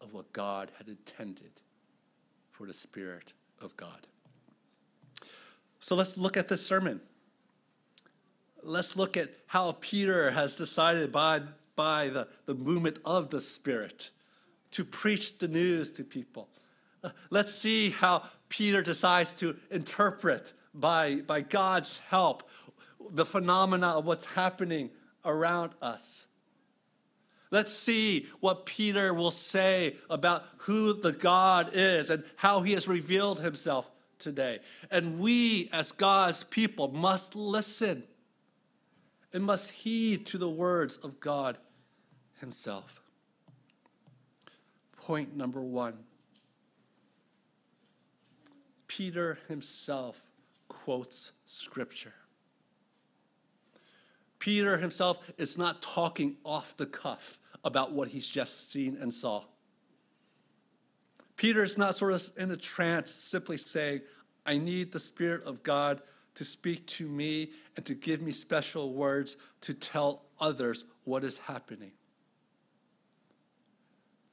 of 0.00 0.14
what 0.14 0.32
God 0.32 0.70
had 0.78 0.88
intended 0.88 1.50
for 2.50 2.66
the 2.66 2.72
Spirit 2.72 3.34
of 3.60 3.76
God. 3.76 4.06
So 5.80 5.94
let's 5.94 6.16
look 6.16 6.38
at 6.38 6.48
this 6.48 6.64
sermon. 6.64 6.98
Let's 8.62 8.96
look 8.96 9.18
at 9.18 9.28
how 9.46 9.72
Peter 9.82 10.30
has 10.30 10.56
decided 10.56 11.12
by, 11.12 11.42
by 11.76 12.08
the, 12.08 12.26
the 12.46 12.54
movement 12.54 13.00
of 13.04 13.28
the 13.28 13.42
Spirit 13.42 14.08
to 14.70 14.82
preach 14.82 15.36
the 15.36 15.48
news 15.48 15.90
to 15.90 16.04
people. 16.04 16.48
Uh, 17.04 17.10
let's 17.28 17.52
see 17.52 17.90
how 17.90 18.22
Peter 18.48 18.80
decides 18.80 19.34
to 19.34 19.54
interpret 19.70 20.54
by, 20.74 21.16
by 21.16 21.40
God's 21.40 21.98
help 22.08 22.48
the 23.12 23.24
phenomena 23.24 23.88
of 23.88 24.04
what's 24.04 24.24
happening 24.24 24.90
around 25.24 25.72
us. 25.82 26.26
Let's 27.50 27.72
see 27.72 28.28
what 28.38 28.64
Peter 28.64 29.12
will 29.12 29.32
say 29.32 29.96
about 30.08 30.44
who 30.58 30.92
the 30.92 31.12
God 31.12 31.70
is 31.72 32.10
and 32.10 32.22
how 32.36 32.62
he 32.62 32.72
has 32.72 32.86
revealed 32.86 33.40
himself 33.40 33.90
today. 34.18 34.60
And 34.90 35.18
we, 35.18 35.68
as 35.72 35.90
God's 35.90 36.44
people, 36.44 36.88
must 36.88 37.34
listen 37.34 38.04
and 39.32 39.42
must 39.42 39.70
heed 39.70 40.26
to 40.26 40.38
the 40.38 40.48
words 40.48 40.96
of 40.98 41.18
God 41.18 41.58
himself. 42.40 43.02
Point 44.96 45.36
number 45.36 45.60
one 45.60 45.94
Peter 48.86 49.38
himself 49.48 50.29
quotes 50.90 51.30
scripture. 51.46 52.14
Peter 54.40 54.76
himself 54.76 55.30
is 55.38 55.56
not 55.56 55.80
talking 55.82 56.36
off 56.44 56.76
the 56.78 56.86
cuff 56.86 57.38
about 57.62 57.92
what 57.92 58.08
he's 58.08 58.26
just 58.26 58.72
seen 58.72 58.98
and 59.00 59.14
saw. 59.14 59.44
Peter 61.36 61.62
is 61.62 61.78
not 61.78 61.94
sort 61.94 62.12
of 62.12 62.28
in 62.36 62.50
a 62.50 62.56
trance, 62.56 63.12
simply 63.12 63.56
saying, 63.56 64.00
I 64.44 64.58
need 64.58 64.90
the 64.90 64.98
Spirit 64.98 65.44
of 65.44 65.62
God 65.62 66.02
to 66.34 66.44
speak 66.44 66.88
to 66.88 67.06
me 67.06 67.52
and 67.76 67.86
to 67.86 67.94
give 67.94 68.20
me 68.20 68.32
special 68.32 68.92
words 68.92 69.36
to 69.60 69.74
tell 69.74 70.24
others 70.40 70.86
what 71.04 71.22
is 71.22 71.38
happening. 71.38 71.92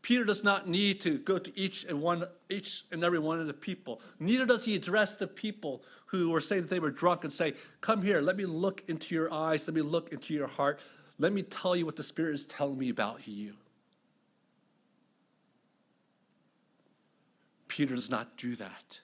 Peter 0.08 0.24
does 0.24 0.41
not 0.41 0.70
need 0.70 1.02
to 1.02 1.17
go 1.17 1.38
to 1.38 1.60
each 1.60 1.84
and 1.84 2.02
one, 2.02 2.24
each 2.50 2.86
and 2.93 3.04
every 3.04 3.20
one 3.20 3.41
of 3.41 3.48
the 3.48 3.54
people. 3.54 4.00
Neither 4.22 4.46
does 4.46 4.63
he 4.63 4.74
address 4.74 5.17
the 5.17 5.28
people 5.28 5.84
who 6.06 6.30
were 6.30 6.39
saying 6.39 6.62
that 6.62 6.70
they 6.70 6.80
were 6.80 6.91
drunk 6.91 7.26
and 7.26 7.34
say, 7.34 7.56
Come 7.82 8.02
here, 8.02 8.22
let 8.22 8.38
me 8.38 8.46
look 8.46 8.86
into 8.88 9.13
your 9.13 9.34
eyes, 9.34 9.67
let 9.67 9.76
me 9.76 9.82
look 9.82 10.13
into 10.13 10.34
your 10.34 10.48
heart, 10.48 10.80
let 11.20 11.34
me 11.34 11.41
tell 11.41 11.76
you 11.76 11.86
what 11.86 11.98
the 11.98 12.04
Spirit 12.04 12.36
is 12.36 12.46
telling 12.46 12.78
me 12.78 12.88
about 12.88 13.28
you. 13.28 13.56
Peter 17.67 17.93
does 17.93 18.10
not 18.10 18.38
do 18.38 18.56
that. 18.56 19.02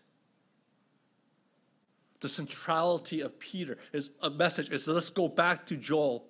The 2.21 2.29
centrality 2.29 3.19
of 3.19 3.37
Peter 3.39 3.77
is 3.91 4.11
a 4.21 4.29
message 4.29 4.69
is 4.69 4.87
let's 4.87 5.09
go 5.09 5.27
back 5.27 5.65
to 5.65 5.75
Joel, 5.75 6.23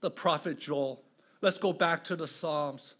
the 0.00 0.10
prophet 0.10 0.58
Joel. 0.58 1.02
Let's 1.40 1.56
go 1.56 1.72
back 1.72 2.04
to 2.04 2.16
the 2.16 2.28
Psalms 2.28 2.96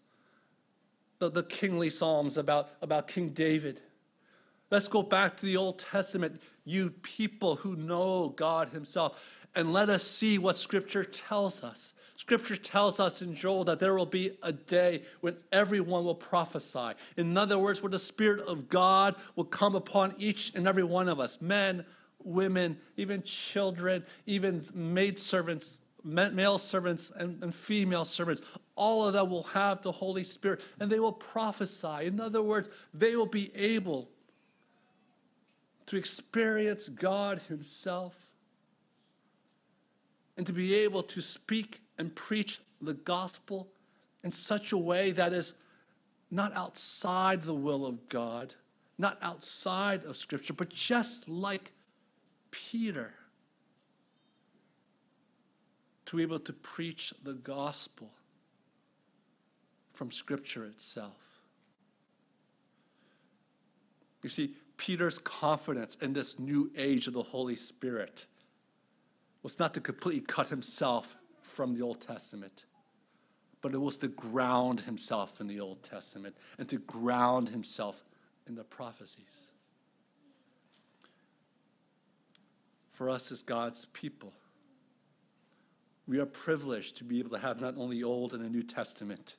the, 1.19 1.29
the 1.29 1.43
kingly 1.43 1.89
Psalms 1.89 2.37
about, 2.37 2.69
about 2.81 3.07
King 3.07 3.29
David. 3.29 3.81
Let's 4.71 4.87
go 4.87 5.03
back 5.03 5.37
to 5.37 5.45
the 5.45 5.57
Old 5.57 5.79
Testament, 5.79 6.41
you 6.63 6.89
people 6.89 7.55
who 7.55 7.75
know 7.75 8.29
God 8.29 8.69
Himself, 8.69 9.45
and 9.55 9.71
let 9.71 9.89
us 9.89 10.03
see 10.03 10.37
what 10.37 10.55
Scripture 10.55 11.03
tells 11.03 11.63
us. 11.63 11.93
Scripture 12.17 12.55
tells 12.55 12.99
us 12.99 13.21
in 13.21 13.35
Joel 13.35 13.65
that 13.65 13.79
there 13.79 13.93
will 13.93 14.05
be 14.05 14.31
a 14.41 14.51
day 14.51 15.03
when 15.21 15.35
everyone 15.51 16.05
will 16.05 16.15
prophesy. 16.15 16.93
In 17.17 17.37
other 17.37 17.59
words, 17.59 17.83
where 17.83 17.89
the 17.89 17.99
Spirit 17.99 18.41
of 18.41 18.69
God 18.69 19.15
will 19.35 19.45
come 19.45 19.75
upon 19.75 20.13
each 20.17 20.51
and 20.55 20.67
every 20.67 20.83
one 20.83 21.09
of 21.09 21.19
us 21.19 21.41
men, 21.41 21.85
women, 22.23 22.77
even 22.97 23.21
children, 23.21 24.03
even 24.25 24.63
maidservants, 24.73 25.81
male 26.03 26.57
servants 26.57 27.11
and, 27.15 27.41
and 27.43 27.53
female 27.53 28.05
servants, 28.05 28.41
all 28.75 29.07
of 29.07 29.13
them 29.13 29.29
will 29.29 29.43
have 29.43 29.81
the 29.81 29.91
Holy 29.91 30.23
Spirit 30.23 30.61
and 30.79 30.91
they 30.91 30.99
will 30.99 31.13
prophesy. 31.13 32.05
In 32.05 32.19
other 32.19 32.41
words, 32.41 32.69
they 32.93 33.15
will 33.15 33.25
be 33.25 33.51
able 33.55 34.09
to 35.87 35.97
experience 35.97 36.89
God 36.89 37.39
Himself 37.47 38.15
and 40.37 40.45
to 40.45 40.53
be 40.53 40.73
able 40.75 41.03
to 41.03 41.21
speak 41.21 41.81
and 41.97 42.13
preach 42.13 42.59
the 42.81 42.93
gospel 42.93 43.69
in 44.23 44.31
such 44.31 44.71
a 44.71 44.77
way 44.77 45.11
that 45.11 45.31
is 45.31 45.53
not 46.29 46.53
outside 46.55 47.43
the 47.43 47.53
will 47.53 47.85
of 47.85 48.09
God, 48.09 48.53
not 48.97 49.17
outside 49.21 50.03
of 50.03 50.17
Scripture, 50.17 50.53
but 50.53 50.69
just 50.69 51.29
like 51.29 51.71
Peter 52.51 53.13
to 56.07 56.17
be 56.17 56.23
able 56.23 56.39
to 56.39 56.53
preach 56.53 57.13
the 57.23 57.33
gospel 57.33 58.11
from 59.95 60.11
Scripture 60.11 60.65
itself. 60.65 61.17
You 64.21 64.29
see, 64.29 64.55
Peter's 64.77 65.19
confidence 65.19 65.95
in 66.01 66.13
this 66.13 66.37
new 66.37 66.71
age 66.75 67.07
of 67.07 67.13
the 67.13 67.23
Holy 67.23 67.55
Spirit 67.55 68.25
was 69.41 69.57
not 69.57 69.73
to 69.75 69.79
completely 69.79 70.21
cut 70.21 70.49
himself 70.49 71.15
from 71.43 71.75
the 71.75 71.81
Old 71.81 72.01
Testament, 72.01 72.65
but 73.61 73.73
it 73.73 73.77
was 73.77 73.97
to 73.97 74.07
ground 74.09 74.81
himself 74.81 75.39
in 75.39 75.47
the 75.47 75.59
Old 75.59 75.83
Testament 75.83 76.35
and 76.57 76.67
to 76.69 76.79
ground 76.79 77.49
himself 77.49 78.03
in 78.47 78.55
the 78.55 78.63
prophecies. 78.63 79.49
For 82.91 83.09
us 83.09 83.31
as 83.31 83.43
God's 83.43 83.85
people, 83.93 84.33
we 86.07 86.19
are 86.19 86.25
privileged 86.25 86.97
to 86.97 87.03
be 87.03 87.19
able 87.19 87.31
to 87.31 87.39
have 87.39 87.61
not 87.61 87.75
only 87.77 88.03
Old 88.03 88.33
and 88.33 88.43
the 88.43 88.49
New 88.49 88.63
Testament, 88.63 89.35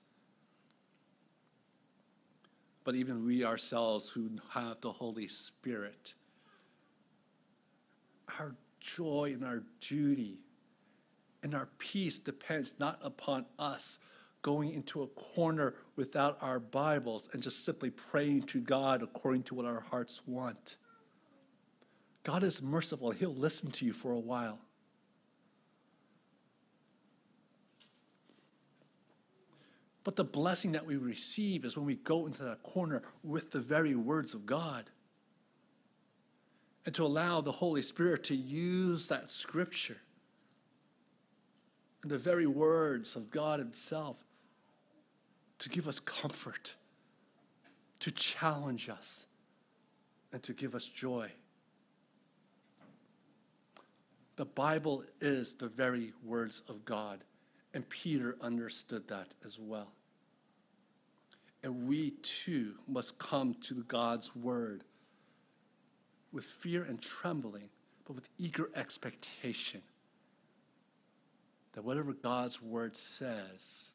but 2.87 2.95
even 2.95 3.27
we 3.27 3.45
ourselves 3.45 4.09
who 4.09 4.31
have 4.51 4.81
the 4.81 4.93
Holy 4.93 5.27
Spirit. 5.27 6.15
Our 8.39 8.55
joy 8.79 9.33
and 9.35 9.45
our 9.45 9.65
duty 9.81 10.39
and 11.43 11.53
our 11.53 11.69
peace 11.79 12.21
depends 12.21 12.75
not 12.79 13.01
upon 13.03 13.45
us 13.59 13.99
going 14.43 14.73
into 14.73 15.03
a 15.03 15.09
corner 15.09 15.75
without 15.97 16.39
our 16.41 16.61
Bibles 16.61 17.29
and 17.33 17.43
just 17.43 17.65
simply 17.65 17.91
praying 17.91 18.45
to 18.45 18.61
God 18.61 19.03
according 19.03 19.43
to 19.45 19.57
what 19.57 19.67
our 19.67 19.81
hearts 19.81 20.23
want. 20.25 20.77
God 22.23 22.45
is 22.45 22.63
merciful, 22.63 23.11
He'll 23.11 23.35
listen 23.35 23.73
to 23.73 23.85
you 23.85 23.93
for 23.93 24.13
a 24.13 24.21
while. 24.21 24.61
But 30.07 30.15
the 30.15 30.23
blessing 30.23 30.71
that 30.71 30.87
we 30.87 30.95
receive 30.99 31.65
is 31.65 31.77
when 31.77 31.85
we 31.85 31.97
go 31.97 32.27
into 32.27 32.45
that 32.45 32.63
corner 32.63 33.03
with 33.25 33.51
the 33.51 33.59
very 33.59 33.97
words 33.97 34.35
of 34.35 34.47
God. 34.47 34.89
And 36.85 36.95
to 36.95 37.05
allow 37.05 37.41
the 37.41 37.51
Holy 37.51 37.83
Spirit 37.83 38.23
to 38.25 38.37
use 38.37 39.09
that 39.09 39.33
scripture 39.33 39.97
and 42.03 42.11
the 42.13 42.19
very 42.19 42.47
words 42.47 43.17
of 43.17 43.33
God 43.33 43.59
Himself 43.59 44.23
to 45.59 45.69
give 45.69 45.89
us 45.89 45.99
comfort, 45.99 46.77
to 47.99 48.13
challenge 48.13 48.89
us, 48.89 49.27
and 50.33 50.41
to 50.45 50.53
give 50.53 50.77
us 50.77 50.87
joy. 50.87 51.33
The 54.37 54.45
Bible 54.45 55.03
is 55.21 55.57
the 55.57 55.67
very 55.67 56.13
words 56.23 56.63
of 56.69 56.85
God, 56.85 57.25
and 57.77 57.87
Peter 57.91 58.37
understood 58.41 59.07
that 59.09 59.35
as 59.45 59.59
well. 59.59 59.93
And 61.63 61.87
we 61.87 62.13
too 62.23 62.73
must 62.89 63.19
come 63.19 63.55
to 63.65 63.85
God's 63.85 64.35
word 64.35 64.83
with 66.33 66.47
fear 66.47 66.85
and 66.85 66.99
trembling, 67.03 67.69
but 68.07 68.15
with 68.15 68.31
eager 68.39 68.71
expectation 68.75 69.83
that 71.75 71.85
whatever 71.85 72.15
God's 72.15 72.63
word 72.63 72.97
says 72.97 73.93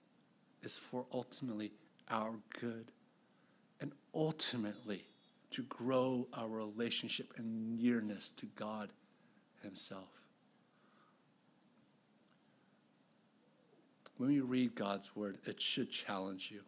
is 0.61 0.77
for 0.77 1.07
ultimately 1.11 1.71
our 2.07 2.35
good 2.59 2.91
and 3.79 3.93
ultimately 4.13 5.05
to 5.49 5.63
grow 5.63 6.27
our 6.35 6.47
relationship 6.47 7.33
and 7.35 7.79
nearness 7.81 8.29
to 8.37 8.45
God 8.55 8.91
Himself. 9.63 10.20
When 14.21 14.29
we 14.29 14.39
read 14.39 14.75
God's 14.75 15.15
word, 15.15 15.39
it 15.47 15.59
should 15.59 15.89
challenge 15.89 16.51
you. 16.51 16.61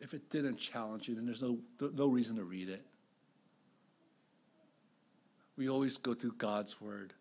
If 0.00 0.12
it 0.12 0.28
didn't 0.28 0.56
challenge 0.56 1.06
you, 1.06 1.14
then 1.14 1.24
there's 1.24 1.40
no, 1.40 1.58
no 1.80 2.08
reason 2.08 2.34
to 2.34 2.42
read 2.42 2.68
it. 2.68 2.84
We 5.56 5.68
always 5.68 5.98
go 5.98 6.14
to 6.14 6.32
God's 6.32 6.80
word, 6.80 7.12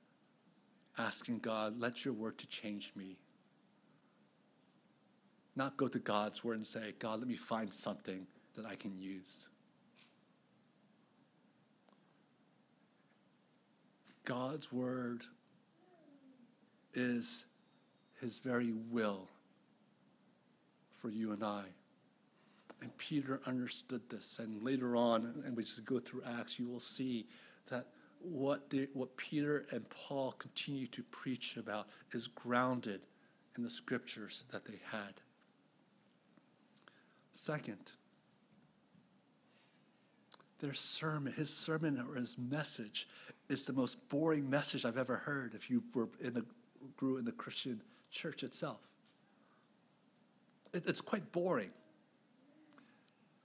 asking 0.98 1.38
God, 1.38 1.80
let 1.80 2.04
your 2.04 2.16
word 2.16 2.40
to 2.40 2.48
change 2.48 2.94
me. 2.96 3.20
Not 5.56 5.78
go 5.78 5.88
to 5.88 6.00
God's 6.00 6.44
word 6.44 6.58
and 6.58 6.66
say, 6.66 6.96
God, 6.98 7.20
let 7.20 7.28
me 7.28 7.36
find 7.36 7.72
something 7.72 8.26
that 8.56 8.66
I 8.66 8.74
can 8.74 8.98
use. 8.98 9.46
God's 14.26 14.74
word 14.74 15.22
is 16.96 17.46
his 18.21 18.38
very 18.38 18.73
will 18.89 19.27
for 21.01 21.10
you 21.10 21.32
and 21.32 21.43
I. 21.43 21.63
And 22.82 22.95
Peter 22.97 23.39
understood 23.45 24.01
this. 24.10 24.39
And 24.39 24.63
later 24.63 24.95
on, 24.95 25.43
and 25.45 25.56
we 25.56 25.63
just 25.63 25.86
go 25.86 25.99
through 25.99 26.21
Acts, 26.25 26.60
you 26.60 26.67
will 26.67 26.80
see 26.80 27.27
that 27.69 27.88
what, 28.19 28.69
the, 28.69 28.88
what 28.93 29.15
Peter 29.17 29.65
and 29.71 29.88
Paul 29.89 30.34
continue 30.34 30.88
to 30.88 31.03
preach 31.03 31.58
about 31.58 31.88
is 32.13 32.27
grounded 32.27 33.01
in 33.56 33.63
the 33.63 33.69
scriptures 33.69 34.43
that 34.51 34.65
they 34.65 34.80
had. 34.91 35.13
Second, 37.32 37.91
their 40.60 40.73
sermon, 40.73 41.34
his 41.34 41.53
sermon 41.53 42.03
or 42.10 42.15
his 42.15 42.38
message 42.38 43.08
is 43.49 43.65
the 43.65 43.73
most 43.73 44.10
boring 44.10 44.49
message 44.49 44.86
I've 44.86 44.97
ever 44.97 45.17
heard 45.17 45.53
if 45.53 45.69
you 45.69 45.84
were 45.93 46.10
in 46.19 46.34
the, 46.34 46.45
grew 46.97 47.17
in 47.17 47.25
the 47.25 47.32
Christian 47.32 47.82
church 48.12 48.43
itself. 48.43 48.80
It, 50.74 50.84
it's 50.88 51.02
quite 51.02 51.32
boring. 51.32 51.72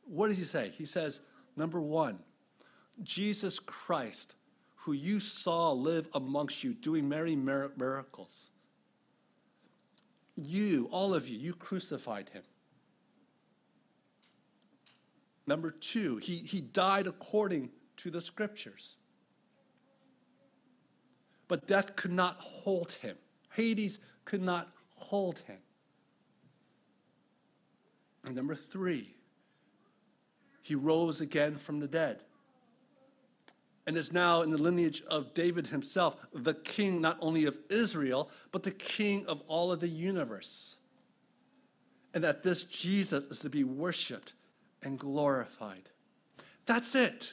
What 0.04 0.28
does 0.28 0.38
he 0.38 0.44
say? 0.44 0.72
He 0.76 0.86
says, 0.86 1.20
number 1.56 1.80
one, 1.80 2.18
Jesus 3.02 3.58
Christ, 3.58 4.34
who 4.76 4.92
you 4.92 5.20
saw 5.20 5.72
live 5.72 6.08
amongst 6.14 6.64
you, 6.64 6.74
doing 6.74 7.08
many 7.08 7.36
miracles. 7.36 8.50
You, 10.36 10.88
all 10.90 11.14
of 11.14 11.28
you, 11.28 11.38
you 11.38 11.54
crucified 11.54 12.28
him. 12.30 12.42
Number 15.46 15.70
two, 15.70 16.16
he, 16.18 16.36
he 16.38 16.60
died 16.60 17.06
according 17.06 17.70
to 17.98 18.10
the 18.10 18.20
scriptures. 18.20 18.96
But 21.48 21.66
death 21.66 21.96
could 21.96 22.12
not 22.12 22.36
hold 22.40 22.92
him, 22.92 23.16
Hades 23.50 24.00
could 24.24 24.42
not 24.42 24.72
hold 24.96 25.38
him. 25.40 25.58
And 28.26 28.36
number 28.36 28.54
three, 28.54 29.14
he 30.62 30.74
rose 30.74 31.20
again 31.20 31.56
from 31.56 31.80
the 31.80 31.88
dead 31.88 32.22
and 33.86 33.96
is 33.96 34.12
now 34.12 34.42
in 34.42 34.50
the 34.50 34.58
lineage 34.58 35.02
of 35.08 35.34
David 35.34 35.66
himself, 35.66 36.16
the 36.32 36.54
king 36.54 37.00
not 37.00 37.18
only 37.20 37.46
of 37.46 37.58
Israel, 37.68 38.30
but 38.52 38.62
the 38.62 38.70
king 38.70 39.26
of 39.26 39.42
all 39.48 39.72
of 39.72 39.80
the 39.80 39.88
universe. 39.88 40.76
And 42.14 42.22
that 42.22 42.42
this 42.42 42.62
Jesus 42.62 43.24
is 43.24 43.40
to 43.40 43.50
be 43.50 43.64
worshiped 43.64 44.34
and 44.82 44.98
glorified. 44.98 45.88
That's 46.64 46.94
it. 46.94 47.32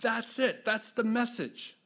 That's 0.00 0.38
it. 0.38 0.64
That's 0.64 0.92
the 0.92 1.04
message. 1.04 1.76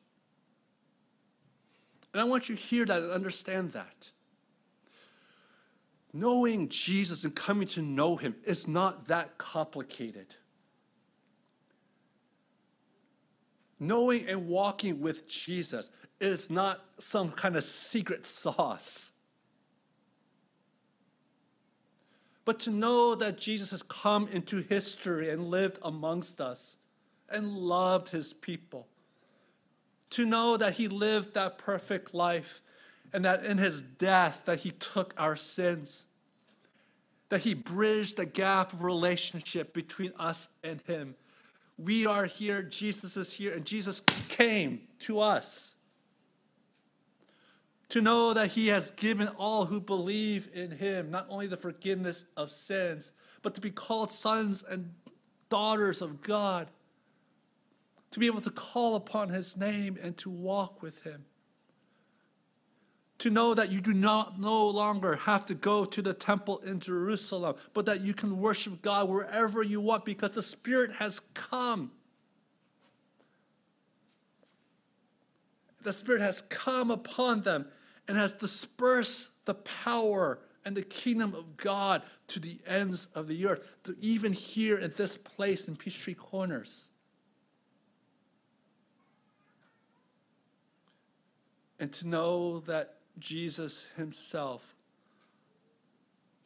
And 2.15 2.23
I 2.23 2.25
want 2.25 2.49
you 2.49 2.57
to 2.57 2.61
hear 2.61 2.87
that 2.87 3.03
and 3.03 3.13
understand 3.13 3.73
that. 3.73 4.11
Knowing 6.15 6.71
Jesus 6.71 7.25
and 7.25 7.35
coming 7.35 7.69
to 7.69 7.83
know 7.83 8.17
him 8.17 8.35
is 8.47 8.67
not 8.67 9.09
that 9.09 9.37
complicated. 9.37 10.35
Knowing 13.79 14.27
and 14.27 14.49
walking 14.49 15.03
with 15.03 15.29
Jesus 15.29 15.91
is 16.21 16.49
not 16.49 16.83
some 16.99 17.31
kind 17.31 17.57
of 17.57 17.65
secret 17.65 18.25
sauce. 18.25 19.13
but 22.45 22.59
to 22.61 22.71
know 22.71 23.15
that 23.15 23.39
Jesus 23.39 23.71
has 23.71 23.83
come 23.83 24.29
into 24.29 24.59
history 24.63 25.31
and 25.31 25.49
lived 25.49 25.79
amongst 25.83 26.41
us 26.41 26.77
and 27.29 27.57
loved 27.57 28.11
his 28.11 28.33
people. 28.35 28.87
To 30.15 30.25
know 30.25 30.57
that 30.57 30.75
he 30.75 30.89
lived 30.89 31.35
that 31.35 31.59
perfect 31.59 32.15
life 32.15 32.63
and 33.13 33.25
that 33.25 33.45
in 33.45 33.59
his 33.59 33.83
death 33.83 34.43
that 34.45 34.61
he 34.61 34.71
took 34.71 35.13
our 35.17 35.35
sins. 35.35 36.05
That 37.31 37.41
he 37.41 37.55
bridged 37.55 38.17
the 38.17 38.27
gap 38.27 38.73
of 38.73 38.83
relationship 38.83 39.73
between 39.73 40.13
us 40.19 40.49
and 40.63 40.81
him. 40.83 41.17
We 41.77 42.07
are 42.07 42.27
here, 42.27 42.63
Jesus 42.63 43.17
is 43.17 43.33
here, 43.33 43.55
and 43.55 43.65
Jesus 43.65 44.03
came 44.29 44.83
to 45.01 45.19
us 45.19 45.75
to 47.89 48.01
know 48.01 48.35
that 48.35 48.53
he 48.53 48.69
has 48.69 48.91
given 48.93 49.29
all 49.37 49.65
who 49.65 49.81
believe 49.81 50.49
in 50.53 50.71
him 50.71 51.11
not 51.11 51.27
only 51.29 51.47
the 51.47 51.57
forgiveness 51.57 52.25
of 52.37 52.51
sins, 52.51 53.13
but 53.43 53.55
to 53.55 53.61
be 53.61 53.71
called 53.71 54.11
sons 54.11 54.65
and 54.69 54.93
daughters 55.49 56.03
of 56.03 56.23
God, 56.23 56.71
to 58.15 58.21
be 58.21 58.27
able 58.27 58.41
to 58.41 58.51
call 58.51 58.95
upon 58.95 59.29
his 59.29 59.57
name 59.57 59.99
and 60.01 60.17
to 60.17 60.31
walk 60.31 60.83
with 60.83 61.03
him. 61.03 61.25
To 63.19 63.29
know 63.29 63.55
that 63.55 63.73
you 63.73 63.81
do 63.81 63.93
not 63.93 64.41
no 64.41 64.69
longer 64.69 65.17
have 65.17 65.45
to 65.47 65.55
go 65.55 65.85
to 65.87 66.01
the 66.01 66.15
temple 66.15 66.59
in 66.59 66.79
Jerusalem, 66.79 67.57
but 67.73 67.87
that 67.87 68.03
you 68.03 68.15
can 68.15 68.39
worship 68.39 68.83
God 68.83 69.09
wherever 69.09 69.65
you 69.65 69.81
want 69.81 70.05
because 70.05 70.31
the 70.31 70.43
Spirit 70.43 70.93
has 70.93 71.21
come. 71.35 71.91
The 75.83 75.93
Spirit 75.93 76.23
has 76.23 76.41
come 76.43 76.93
upon 76.93 77.43
them 77.43 77.67
and 78.07 78.17
has 78.17 78.33
dispersed 78.33 79.31
the 79.45 79.55
power 79.55 80.39
and 80.65 80.77
the 80.77 80.83
kingdom 80.83 81.35
of 81.35 81.57
God 81.57 82.03
to 82.29 82.39
the 82.39 82.61
ends 82.65 83.09
of 83.13 83.27
the 83.27 83.45
earth, 83.47 83.67
to 83.83 83.97
even 83.99 84.33
here 84.33 84.79
at 84.79 84.95
this 84.95 85.17
place 85.17 85.67
in 85.67 85.75
Peachtree 85.75 86.15
Corners. 86.15 86.91
And 91.79 91.93
to 91.95 92.09
know 92.09 92.61
that 92.61 92.97
Jesus 93.19 93.87
himself 93.97 94.75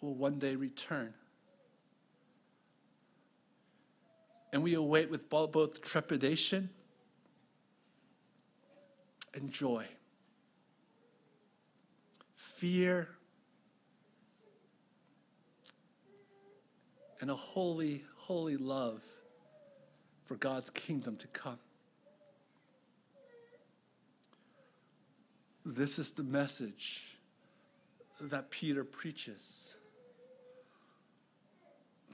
will 0.01 0.15
one 0.15 0.39
day 0.39 0.55
return. 0.55 1.15
And 4.53 4.63
we 4.63 4.75
await 4.75 5.11
with 5.11 5.29
both 5.29 5.83
trepidation 5.83 6.71
and 9.35 9.51
joy 9.51 9.87
fear, 12.59 13.09
and 17.21 17.31
a 17.31 17.37
holy, 17.37 18.05
holy 18.17 18.57
love 18.57 19.01
for 20.25 20.35
God's 20.35 20.69
kingdom 20.69 21.17
to 21.19 21.29
come. 21.29 21.61
This 25.71 25.99
is 25.99 26.13
the 26.13 26.23
message 26.23 27.19
that 28.23 28.49
Peter 28.49 28.85
preaches. 28.85 29.75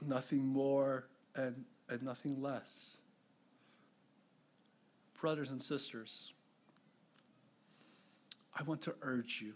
Nothing 0.05 0.45
more 0.45 1.07
and, 1.37 1.63
and 1.87 2.03
nothing 2.03 2.41
less. 2.41 2.97
Brothers 5.21 5.51
and 5.51 5.63
sisters, 5.63 6.33
I 8.53 8.63
want 8.63 8.81
to 8.81 8.95
urge 9.01 9.39
you 9.41 9.53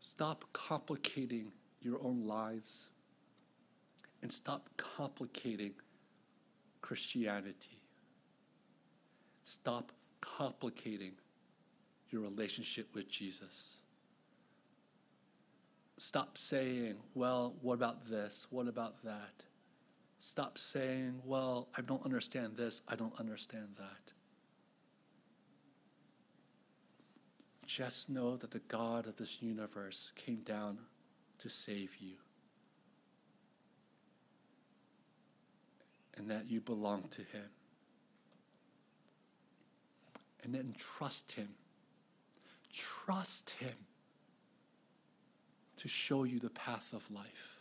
stop 0.00 0.44
complicating 0.52 1.52
your 1.82 2.02
own 2.02 2.26
lives 2.26 2.88
and 4.22 4.32
stop 4.32 4.68
complicating 4.76 5.74
Christianity. 6.80 7.78
Stop 9.44 9.92
complicating 10.22 11.12
your 12.10 12.22
relationship 12.22 12.94
with 12.94 13.10
Jesus. 13.10 13.78
Stop 15.98 16.38
saying, 16.38 16.96
well, 17.14 17.54
what 17.60 17.74
about 17.74 18.08
this? 18.08 18.46
What 18.50 18.66
about 18.66 19.02
that? 19.04 19.44
Stop 20.18 20.56
saying, 20.56 21.20
well, 21.24 21.68
I 21.76 21.82
don't 21.82 22.04
understand 22.04 22.56
this, 22.56 22.80
I 22.88 22.94
don't 22.94 23.18
understand 23.18 23.68
that. 23.76 24.12
Just 27.66 28.08
know 28.08 28.36
that 28.36 28.50
the 28.50 28.60
God 28.60 29.06
of 29.06 29.16
this 29.16 29.42
universe 29.42 30.12
came 30.14 30.42
down 30.42 30.78
to 31.38 31.48
save 31.48 31.96
you. 31.98 32.14
And 36.16 36.30
that 36.30 36.50
you 36.50 36.60
belong 36.60 37.08
to 37.10 37.22
Him. 37.22 37.48
And 40.42 40.54
then 40.54 40.74
trust 40.76 41.32
Him. 41.32 41.48
Trust 42.72 43.50
Him 43.50 43.74
to 45.76 45.88
show 45.88 46.24
you 46.24 46.38
the 46.38 46.50
path 46.50 46.92
of 46.92 47.08
life. 47.10 47.56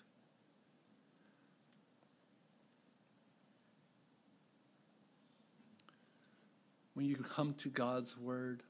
When 6.94 7.06
you 7.06 7.15
come 7.15 7.54
to 7.56 7.70
God's 7.70 8.17
Word, 8.17 8.63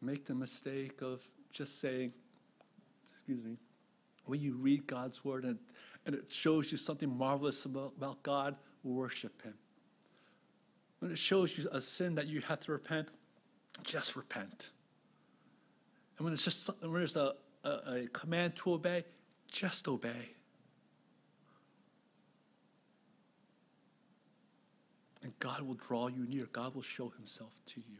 make 0.00 0.26
the 0.26 0.34
mistake 0.34 1.02
of 1.02 1.26
just 1.52 1.80
saying, 1.80 2.12
excuse 3.12 3.42
me, 3.42 3.56
when 4.26 4.40
you 4.40 4.54
read 4.54 4.86
God's 4.86 5.24
Word 5.24 5.44
and, 5.44 5.58
and 6.06 6.14
it 6.14 6.30
shows 6.30 6.70
you 6.70 6.78
something 6.78 7.08
marvelous 7.08 7.64
about, 7.64 7.92
about 7.96 8.22
God, 8.22 8.54
worship 8.84 9.42
Him. 9.42 9.54
When 11.00 11.10
it 11.10 11.18
shows 11.18 11.56
you 11.56 11.66
a 11.72 11.80
sin 11.80 12.14
that 12.14 12.28
you 12.28 12.40
have 12.42 12.60
to 12.60 12.72
repent, 12.72 13.08
just 13.82 14.16
repent. 14.16 14.70
And 16.18 16.24
when 16.24 16.34
it's 16.34 16.44
just 16.44 16.70
when 16.80 16.92
there's 16.92 17.16
a, 17.16 17.34
a, 17.64 17.68
a 17.68 18.08
command 18.12 18.56
to 18.56 18.74
obey, 18.74 19.04
just 19.50 19.88
obey. 19.88 20.30
And 25.22 25.38
God 25.38 25.62
will 25.62 25.74
draw 25.74 26.08
you 26.08 26.26
near. 26.26 26.46
God 26.52 26.74
will 26.74 26.82
show 26.82 27.08
himself 27.16 27.52
to 27.66 27.80
you. 27.80 27.98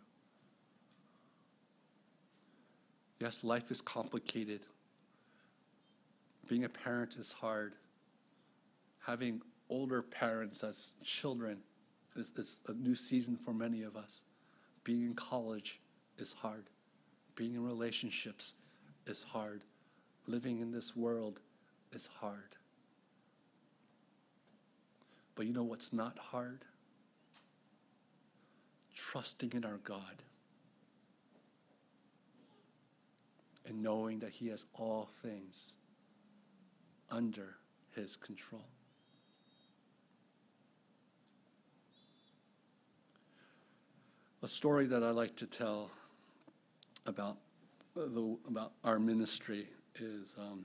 Yes, 3.18 3.44
life 3.44 3.70
is 3.70 3.80
complicated. 3.80 4.60
Being 6.48 6.64
a 6.64 6.68
parent 6.68 7.16
is 7.16 7.32
hard. 7.32 7.74
Having 9.06 9.42
older 9.68 10.02
parents 10.02 10.64
as 10.64 10.92
children 11.04 11.58
is 12.16 12.60
a 12.68 12.72
new 12.72 12.94
season 12.94 13.36
for 13.36 13.52
many 13.52 13.82
of 13.82 13.96
us. 13.96 14.22
Being 14.84 15.02
in 15.02 15.14
college 15.14 15.80
is 16.18 16.32
hard. 16.32 16.70
Being 17.36 17.54
in 17.54 17.64
relationships 17.64 18.54
is 19.06 19.22
hard. 19.22 19.62
Living 20.26 20.60
in 20.60 20.70
this 20.70 20.96
world 20.96 21.40
is 21.92 22.08
hard. 22.20 22.56
But 25.34 25.46
you 25.46 25.52
know 25.52 25.62
what's 25.62 25.92
not 25.92 26.18
hard? 26.18 26.64
Trusting 28.94 29.52
in 29.54 29.64
our 29.64 29.78
God 29.84 30.22
and 33.66 33.82
knowing 33.82 34.18
that 34.18 34.30
He 34.30 34.48
has 34.48 34.66
all 34.74 35.08
things 35.22 35.74
under 37.10 37.56
His 37.94 38.16
control. 38.16 38.66
A 44.42 44.48
story 44.48 44.86
that 44.86 45.02
I 45.02 45.10
like 45.10 45.36
to 45.36 45.46
tell 45.46 45.90
about 47.04 47.36
the, 47.94 48.38
about 48.48 48.72
our 48.82 48.98
ministry 48.98 49.68
is 49.96 50.34
um, 50.38 50.64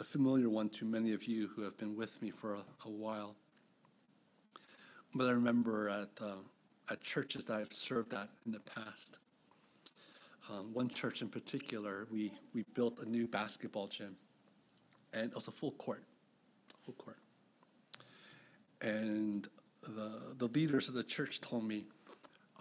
a 0.00 0.04
familiar 0.04 0.48
one 0.48 0.70
to 0.70 0.86
many 0.86 1.12
of 1.12 1.24
you 1.24 1.48
who 1.48 1.60
have 1.60 1.76
been 1.76 1.94
with 1.94 2.20
me 2.22 2.30
for 2.30 2.54
a, 2.54 2.62
a 2.86 2.88
while. 2.88 3.36
But 5.14 5.28
I 5.28 5.32
remember 5.32 5.90
at 5.90 6.08
uh, 6.18 6.36
at 6.88 7.02
churches 7.02 7.44
that 7.44 7.58
I've 7.58 7.74
served 7.74 8.14
at 8.14 8.30
in 8.46 8.52
the 8.52 8.60
past. 8.60 9.18
Um, 10.50 10.72
one 10.72 10.88
church 10.88 11.20
in 11.20 11.28
particular, 11.28 12.06
we 12.10 12.32
we 12.54 12.64
built 12.72 12.98
a 13.00 13.04
new 13.04 13.26
basketball 13.26 13.88
gym, 13.88 14.16
and 15.12 15.26
it 15.26 15.34
was 15.34 15.46
a 15.46 15.52
full 15.52 15.72
court, 15.72 16.04
full 16.86 16.94
court. 16.94 17.18
And 18.80 19.46
the 19.82 20.34
the 20.38 20.48
leaders 20.48 20.88
of 20.88 20.94
the 20.94 21.04
church 21.04 21.42
told 21.42 21.64
me 21.64 21.84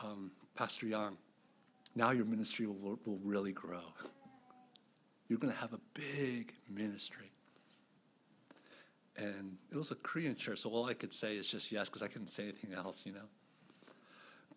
um, 0.03 0.31
Pastor 0.55 0.85
Young, 0.85 1.17
now 1.95 2.11
your 2.11 2.25
ministry 2.25 2.67
will, 2.67 2.99
will 3.05 3.19
really 3.23 3.51
grow. 3.51 3.83
You're 5.27 5.39
going 5.39 5.53
to 5.53 5.59
have 5.59 5.73
a 5.73 5.79
big 5.93 6.53
ministry. 6.69 7.31
And 9.17 9.57
it 9.71 9.77
was 9.77 9.91
a 9.91 9.95
Korean 9.95 10.35
church, 10.35 10.59
so 10.59 10.69
all 10.69 10.85
I 10.85 10.93
could 10.93 11.13
say 11.13 11.35
is 11.35 11.45
just 11.45 11.71
yes, 11.71 11.89
because 11.89 12.01
I 12.01 12.07
couldn't 12.07 12.27
say 12.27 12.43
anything 12.43 12.73
else, 12.73 13.03
you 13.05 13.13
know. 13.13 13.27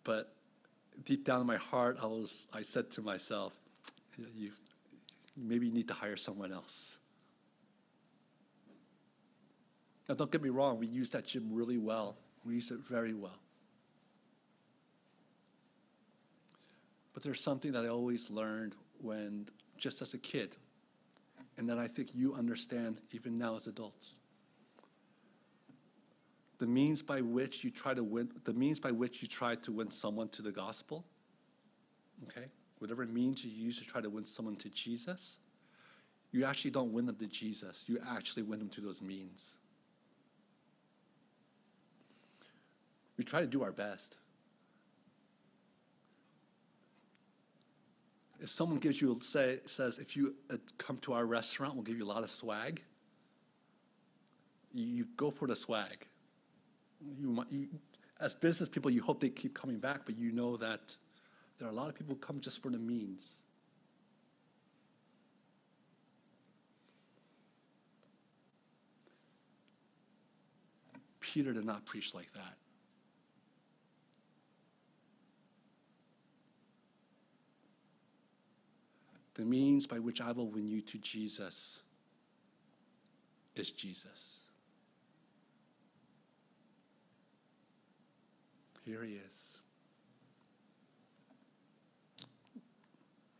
But 0.03 0.33
deep 1.03 1.25
down 1.25 1.41
in 1.41 1.47
my 1.47 1.57
heart, 1.57 1.97
I 2.01 2.05
was 2.05 2.47
I 2.53 2.61
said 2.61 2.89
to 2.91 3.01
myself, 3.01 3.53
you 4.17 4.51
maybe 5.35 5.67
you 5.67 5.73
need 5.73 5.87
to 5.89 5.93
hire 5.93 6.15
someone 6.15 6.53
else. 6.53 6.97
Now, 10.07 10.15
don't 10.15 10.31
get 10.31 10.41
me 10.41 10.49
wrong, 10.49 10.79
we 10.79 10.87
used 10.87 11.13
that 11.13 11.25
gym 11.25 11.49
really 11.51 11.77
well. 11.77 12.15
We 12.45 12.53
used 12.53 12.71
it 12.71 12.79
very 12.79 13.13
well. 13.13 13.39
But 17.15 17.23
there's 17.23 17.41
something 17.41 17.71
that 17.71 17.85
I 17.85 17.87
always 17.87 18.29
learned 18.29 18.75
when, 19.01 19.47
just 19.77 20.01
as 20.01 20.13
a 20.13 20.17
kid, 20.17 20.57
and 21.57 21.67
that 21.69 21.79
I 21.79 21.87
think 21.87 22.09
you 22.13 22.35
understand 22.35 22.99
even 23.13 23.37
now 23.37 23.55
as 23.55 23.67
adults. 23.67 24.17
The 26.57 26.67
means 26.67 27.01
by 27.01 27.21
which 27.21 27.63
you 27.63 27.71
try 27.71 27.93
to 27.93 28.03
win, 28.03 28.29
the 28.43 28.53
means 28.53 28.81
by 28.81 28.91
which 28.91 29.21
you 29.21 29.29
try 29.29 29.55
to 29.55 29.71
win 29.71 29.91
someone 29.91 30.27
to 30.29 30.41
the 30.41 30.51
gospel, 30.51 31.05
okay, 32.25 32.47
whatever 32.79 33.05
means 33.05 33.45
you 33.45 33.51
use 33.51 33.79
to 33.79 33.85
try 33.85 34.01
to 34.01 34.09
win 34.09 34.25
someone 34.25 34.57
to 34.57 34.69
Jesus, 34.69 35.37
you 36.33 36.43
actually 36.43 36.71
don't 36.71 36.91
win 36.91 37.05
them 37.05 37.15
to 37.15 37.27
Jesus. 37.27 37.85
You 37.87 37.97
actually 38.09 38.43
win 38.43 38.59
them 38.59 38.69
to 38.69 38.81
those 38.81 39.01
means. 39.01 39.55
We 43.17 43.23
try 43.23 43.39
to 43.39 43.47
do 43.47 43.63
our 43.63 43.71
best. 43.71 44.17
If 48.45 48.51
someone 48.51 48.77
gives 48.77 49.01
you 49.01 49.17
say 49.21 49.59
says 49.65 49.97
if 49.97 50.15
you 50.15 50.35
uh, 50.51 50.57
come 50.77 50.97
to 50.99 51.13
our 51.13 51.25
restaurant 51.25 51.73
we'll 51.73 51.83
give 51.83 51.97
you 51.97 52.05
a 52.05 52.13
lot 52.15 52.23
of 52.23 52.29
swag 52.29 52.81
you, 54.75 55.07
go 55.15 55.31
for 55.31 55.47
the 55.47 55.55
swag. 55.55 56.05
You, 57.17 57.45
you, 57.49 57.67
as 58.19 58.35
business 58.35 58.67
people 58.69 58.91
you 58.91 59.01
hope 59.01 59.19
they 59.19 59.29
keep 59.29 59.53
coming 59.53 59.79
back 59.79 60.01
but 60.05 60.17
you 60.17 60.31
know 60.31 60.57
that 60.57 60.95
there 61.57 61.67
are 61.67 61.71
a 61.71 61.73
lot 61.73 61.89
of 61.89 61.95
people 61.95 62.13
who 62.13 62.19
come 62.19 62.39
just 62.39 62.61
for 62.61 62.69
the 62.69 62.77
means. 62.77 63.41
Peter 71.19 71.53
did 71.53 71.65
not 71.65 71.85
preach 71.85 72.13
like 72.13 72.31
that 72.33 72.57
The 79.35 79.45
means 79.45 79.85
by 79.85 79.99
which 79.99 80.21
I 80.21 80.31
will 80.31 80.47
win 80.47 80.67
you 80.67 80.81
to 80.81 80.97
Jesus 80.97 81.81
is 83.55 83.69
Jesus. 83.69 84.39
Here 88.85 89.03
he 89.03 89.13
is. 89.13 89.57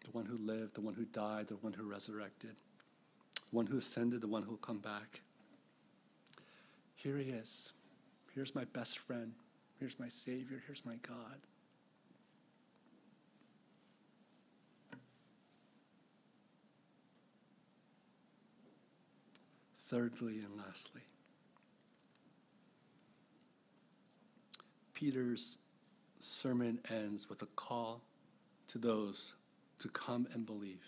The 0.03 0.11
one 0.11 0.25
who 0.25 0.37
lived, 0.37 0.75
the 0.75 0.81
one 0.81 0.93
who 0.93 1.05
died, 1.05 1.47
the 1.47 1.55
one 1.57 1.73
who 1.73 1.83
resurrected, 1.83 2.55
the 3.49 3.55
one 3.55 3.65
who 3.65 3.77
ascended, 3.77 4.21
the 4.21 4.27
one 4.27 4.43
who 4.43 4.51
will 4.51 4.57
come 4.57 4.79
back. 4.79 5.21
Here 6.95 7.17
he 7.17 7.29
is. 7.29 7.71
Here's 8.33 8.55
my 8.55 8.65
best 8.65 8.99
friend. 8.99 9.33
Here's 9.79 9.99
my 9.99 10.07
Savior. 10.07 10.61
Here's 10.65 10.85
my 10.85 10.95
God. 10.95 11.37
Thirdly 19.87 20.39
and 20.39 20.57
lastly, 20.57 21.01
Peter's 24.93 25.57
sermon 26.19 26.79
ends 26.89 27.29
with 27.29 27.41
a 27.43 27.47
call 27.55 28.01
to 28.67 28.77
those 28.79 29.33
to 29.79 29.89
come 29.89 30.27
and 30.33 30.45
believe. 30.45 30.85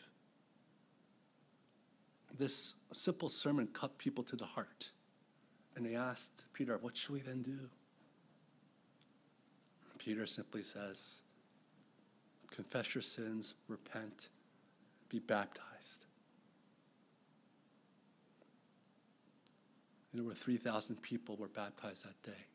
This 2.38 2.75
simple 2.93 3.29
sermon 3.29 3.67
cut 3.73 3.97
people 3.97 4.23
to 4.23 4.36
the 4.36 4.45
heart. 4.45 4.91
And 5.75 5.86
they 5.86 5.95
asked 5.95 6.45
Peter, 6.53 6.77
What 6.79 6.97
should 6.97 7.12
we 7.12 7.21
then 7.21 7.43
do? 7.43 7.69
Peter 9.99 10.25
simply 10.25 10.63
says, 10.63 11.21
Confess 12.49 12.95
your 12.95 13.01
sins, 13.01 13.53
repent, 13.67 14.29
be 15.10 15.19
baptized. 15.19 15.66
And 20.17 20.25
over 20.25 20.34
3,000 20.34 20.99
people 21.03 21.36
were 21.36 21.47
baptized 21.47 22.03
that 22.03 22.19
day. 22.23 22.45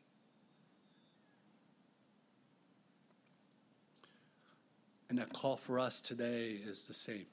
And 5.08 5.16
that 5.16 5.32
call 5.32 5.56
for 5.56 5.78
us 5.78 6.00
today 6.00 6.58
is 6.66 6.86
the 6.86 6.94
same. 6.94 7.26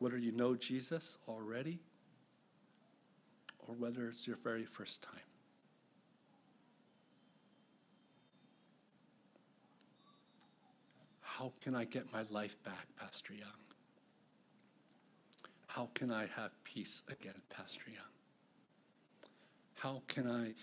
Whether 0.00 0.18
you 0.18 0.32
know 0.32 0.54
Jesus 0.54 1.16
already 1.26 1.78
or 3.66 3.74
whether 3.74 4.06
it's 4.08 4.26
your 4.26 4.36
very 4.36 4.66
first 4.66 5.00
time. 5.00 5.14
How 11.22 11.54
can 11.62 11.74
I 11.74 11.84
get 11.84 12.12
my 12.12 12.24
life 12.28 12.62
back, 12.64 12.86
Pastor 13.00 13.32
Young? 13.32 13.48
How 15.68 15.88
can 15.94 16.10
I 16.10 16.26
have 16.36 16.50
peace 16.64 17.02
again, 17.08 17.40
Pastor 17.48 17.90
Young? 17.90 18.04
How 19.82 20.00
can 20.06 20.30
I 20.30 20.54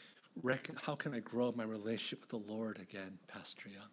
how 0.82 0.96
can 0.96 1.14
I 1.14 1.20
grow 1.20 1.52
my 1.52 1.66
relationship 1.66 2.22
with 2.22 2.30
the 2.30 2.54
Lord 2.54 2.80
again, 2.80 3.18
Pastor 3.28 3.68
Young? 3.68 3.90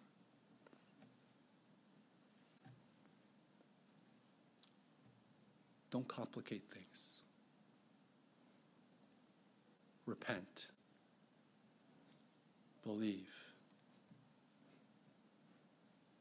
Don't 5.91 6.07
complicate 6.07 6.63
things. 6.69 7.17
Repent. 10.05 10.67
Believe. 12.85 13.33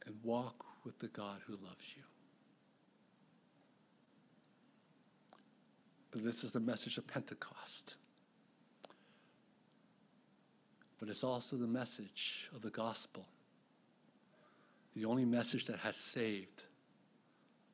And 0.05 0.17
walk 0.25 0.67
with 0.83 0.99
the 0.99 1.09
God 1.09 1.43
who 1.47 1.53
loves 1.53 1.95
you. 1.97 2.03
This 6.13 6.43
is 6.43 6.51
the 6.51 6.59
message 6.59 6.99
of 6.99 7.07
Pentecost. 7.07 7.95
But 11.07 11.13
it's 11.13 11.23
also 11.23 11.55
the 11.55 11.69
message 11.69 12.51
of 12.53 12.63
the 12.63 12.71
gospel. 12.71 13.29
The 14.97 15.05
only 15.05 15.25
message 15.25 15.65
that 15.67 15.79
has 15.79 15.95
saved 15.95 16.65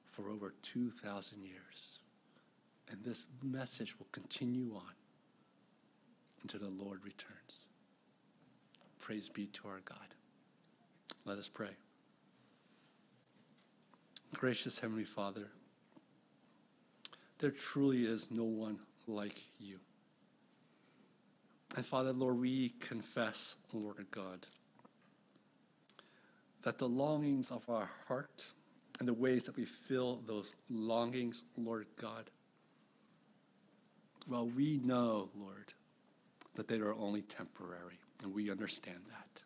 for 0.05 0.29
over 0.29 0.53
2,000 0.61 1.43
years. 1.43 2.01
And 2.91 3.03
this 3.03 3.25
message 3.43 3.99
will 3.99 4.09
continue 4.13 4.75
on 4.77 4.93
until 6.43 6.61
the 6.61 6.85
Lord 6.85 7.03
returns. 7.03 7.69
Praise 9.01 9.31
be 9.31 9.47
to 9.47 9.67
our 9.67 9.81
God. 9.83 10.15
Let 11.25 11.39
us 11.39 11.49
pray. 11.49 11.71
Gracious 14.35 14.79
Heavenly 14.79 15.05
Father, 15.05 15.49
there 17.39 17.51
truly 17.51 18.05
is 18.05 18.31
no 18.31 18.45
one 18.45 18.79
like 19.07 19.41
you. 19.59 19.79
And 21.75 21.87
Father, 21.87 22.13
Lord, 22.13 22.39
we 22.39 22.75
confess, 22.81 23.57
Lord 23.73 24.07
God, 24.11 24.47
that 26.63 26.79
the 26.79 26.89
longings 26.89 27.51
of 27.51 27.69
our 27.69 27.89
heart 28.07 28.47
and 28.99 29.09
the 29.09 29.15
ways 29.15 29.45
that 29.47 29.57
we 29.57 29.65
fill 29.65 30.23
those 30.27 30.55
longings, 30.69 31.45
Lord 31.57 31.87
God, 32.01 32.31
well, 34.29 34.47
we 34.47 34.81
know, 34.85 35.31
Lord, 35.35 35.73
that 36.55 36.69
they 36.69 36.79
are 36.79 36.95
only 36.95 37.23
temporary, 37.23 37.99
and 38.23 38.33
we 38.33 38.51
understand 38.51 39.01
that. 39.09 39.43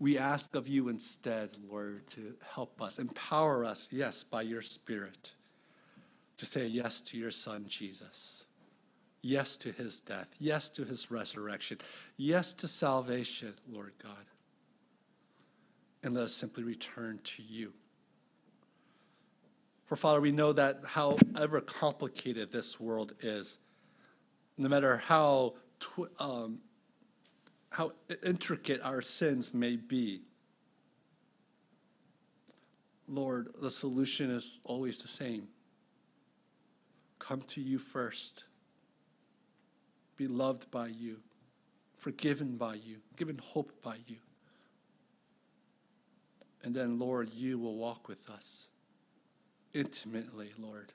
We 0.00 0.18
ask 0.18 0.54
of 0.54 0.66
you 0.66 0.88
instead, 0.88 1.50
Lord, 1.70 2.06
to 2.08 2.34
help 2.52 2.82
us, 2.82 2.98
empower 2.98 3.64
us, 3.64 3.88
yes, 3.90 4.24
by 4.24 4.42
your 4.42 4.60
Spirit, 4.60 5.32
to 6.36 6.44
say 6.44 6.66
yes 6.66 7.00
to 7.02 7.16
your 7.16 7.30
Son, 7.30 7.64
Jesus. 7.68 8.44
Yes 9.26 9.56
to 9.56 9.72
his 9.72 10.02
death. 10.02 10.28
Yes 10.38 10.68
to 10.68 10.84
his 10.84 11.10
resurrection. 11.10 11.78
Yes 12.18 12.52
to 12.52 12.68
salvation, 12.68 13.54
Lord 13.66 13.94
God. 14.02 14.26
And 16.02 16.12
let 16.12 16.24
us 16.24 16.34
simply 16.34 16.62
return 16.62 17.20
to 17.24 17.42
you. 17.42 17.72
For 19.86 19.96
Father, 19.96 20.20
we 20.20 20.30
know 20.30 20.52
that 20.52 20.82
however 20.84 21.62
complicated 21.62 22.52
this 22.52 22.78
world 22.78 23.14
is, 23.22 23.60
no 24.58 24.68
matter 24.68 24.98
how 24.98 25.54
tw- 25.80 26.12
um, 26.20 26.58
how 27.70 27.92
intricate 28.22 28.82
our 28.82 29.00
sins 29.00 29.54
may 29.54 29.76
be, 29.76 30.20
Lord, 33.08 33.54
the 33.62 33.70
solution 33.70 34.30
is 34.30 34.60
always 34.64 35.00
the 35.00 35.08
same. 35.08 35.48
Come 37.18 37.40
to 37.40 37.62
you 37.62 37.78
first. 37.78 38.44
Be 40.16 40.26
loved 40.28 40.70
by 40.70 40.88
you, 40.88 41.18
forgiven 41.96 42.56
by 42.56 42.74
you, 42.74 42.98
given 43.16 43.38
hope 43.38 43.72
by 43.82 43.96
you. 44.06 44.18
And 46.62 46.74
then, 46.74 46.98
Lord, 46.98 47.30
you 47.34 47.58
will 47.58 47.76
walk 47.76 48.08
with 48.08 48.30
us 48.30 48.68
intimately, 49.74 50.52
Lord, 50.58 50.92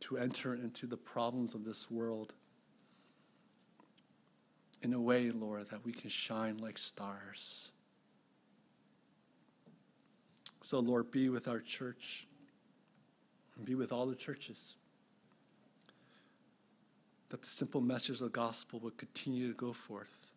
to 0.00 0.16
enter 0.16 0.54
into 0.54 0.86
the 0.86 0.96
problems 0.96 1.54
of 1.54 1.64
this 1.64 1.90
world 1.90 2.32
in 4.82 4.94
a 4.94 5.00
way, 5.00 5.30
Lord, 5.30 5.68
that 5.70 5.84
we 5.84 5.92
can 5.92 6.08
shine 6.08 6.58
like 6.58 6.78
stars. 6.78 7.72
So, 10.62 10.78
Lord, 10.78 11.10
be 11.10 11.28
with 11.28 11.48
our 11.48 11.60
church 11.60 12.26
and 13.56 13.64
be 13.64 13.74
with 13.74 13.92
all 13.92 14.06
the 14.06 14.14
churches. 14.14 14.76
That 17.28 17.42
the 17.42 17.48
simple 17.48 17.80
message 17.80 18.10
of 18.10 18.18
the 18.18 18.28
gospel 18.28 18.78
would 18.80 18.96
continue 18.96 19.48
to 19.48 19.54
go 19.54 19.72
forth, 19.72 20.32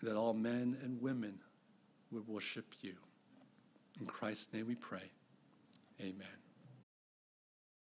and 0.00 0.08
that 0.08 0.16
all 0.16 0.34
men 0.34 0.78
and 0.82 1.00
women 1.02 1.40
would 2.12 2.28
worship 2.28 2.66
you. 2.80 2.94
In 4.00 4.06
Christ's 4.06 4.52
name 4.52 4.66
we 4.66 4.76
pray. 4.76 5.10
Amen. 6.00 6.43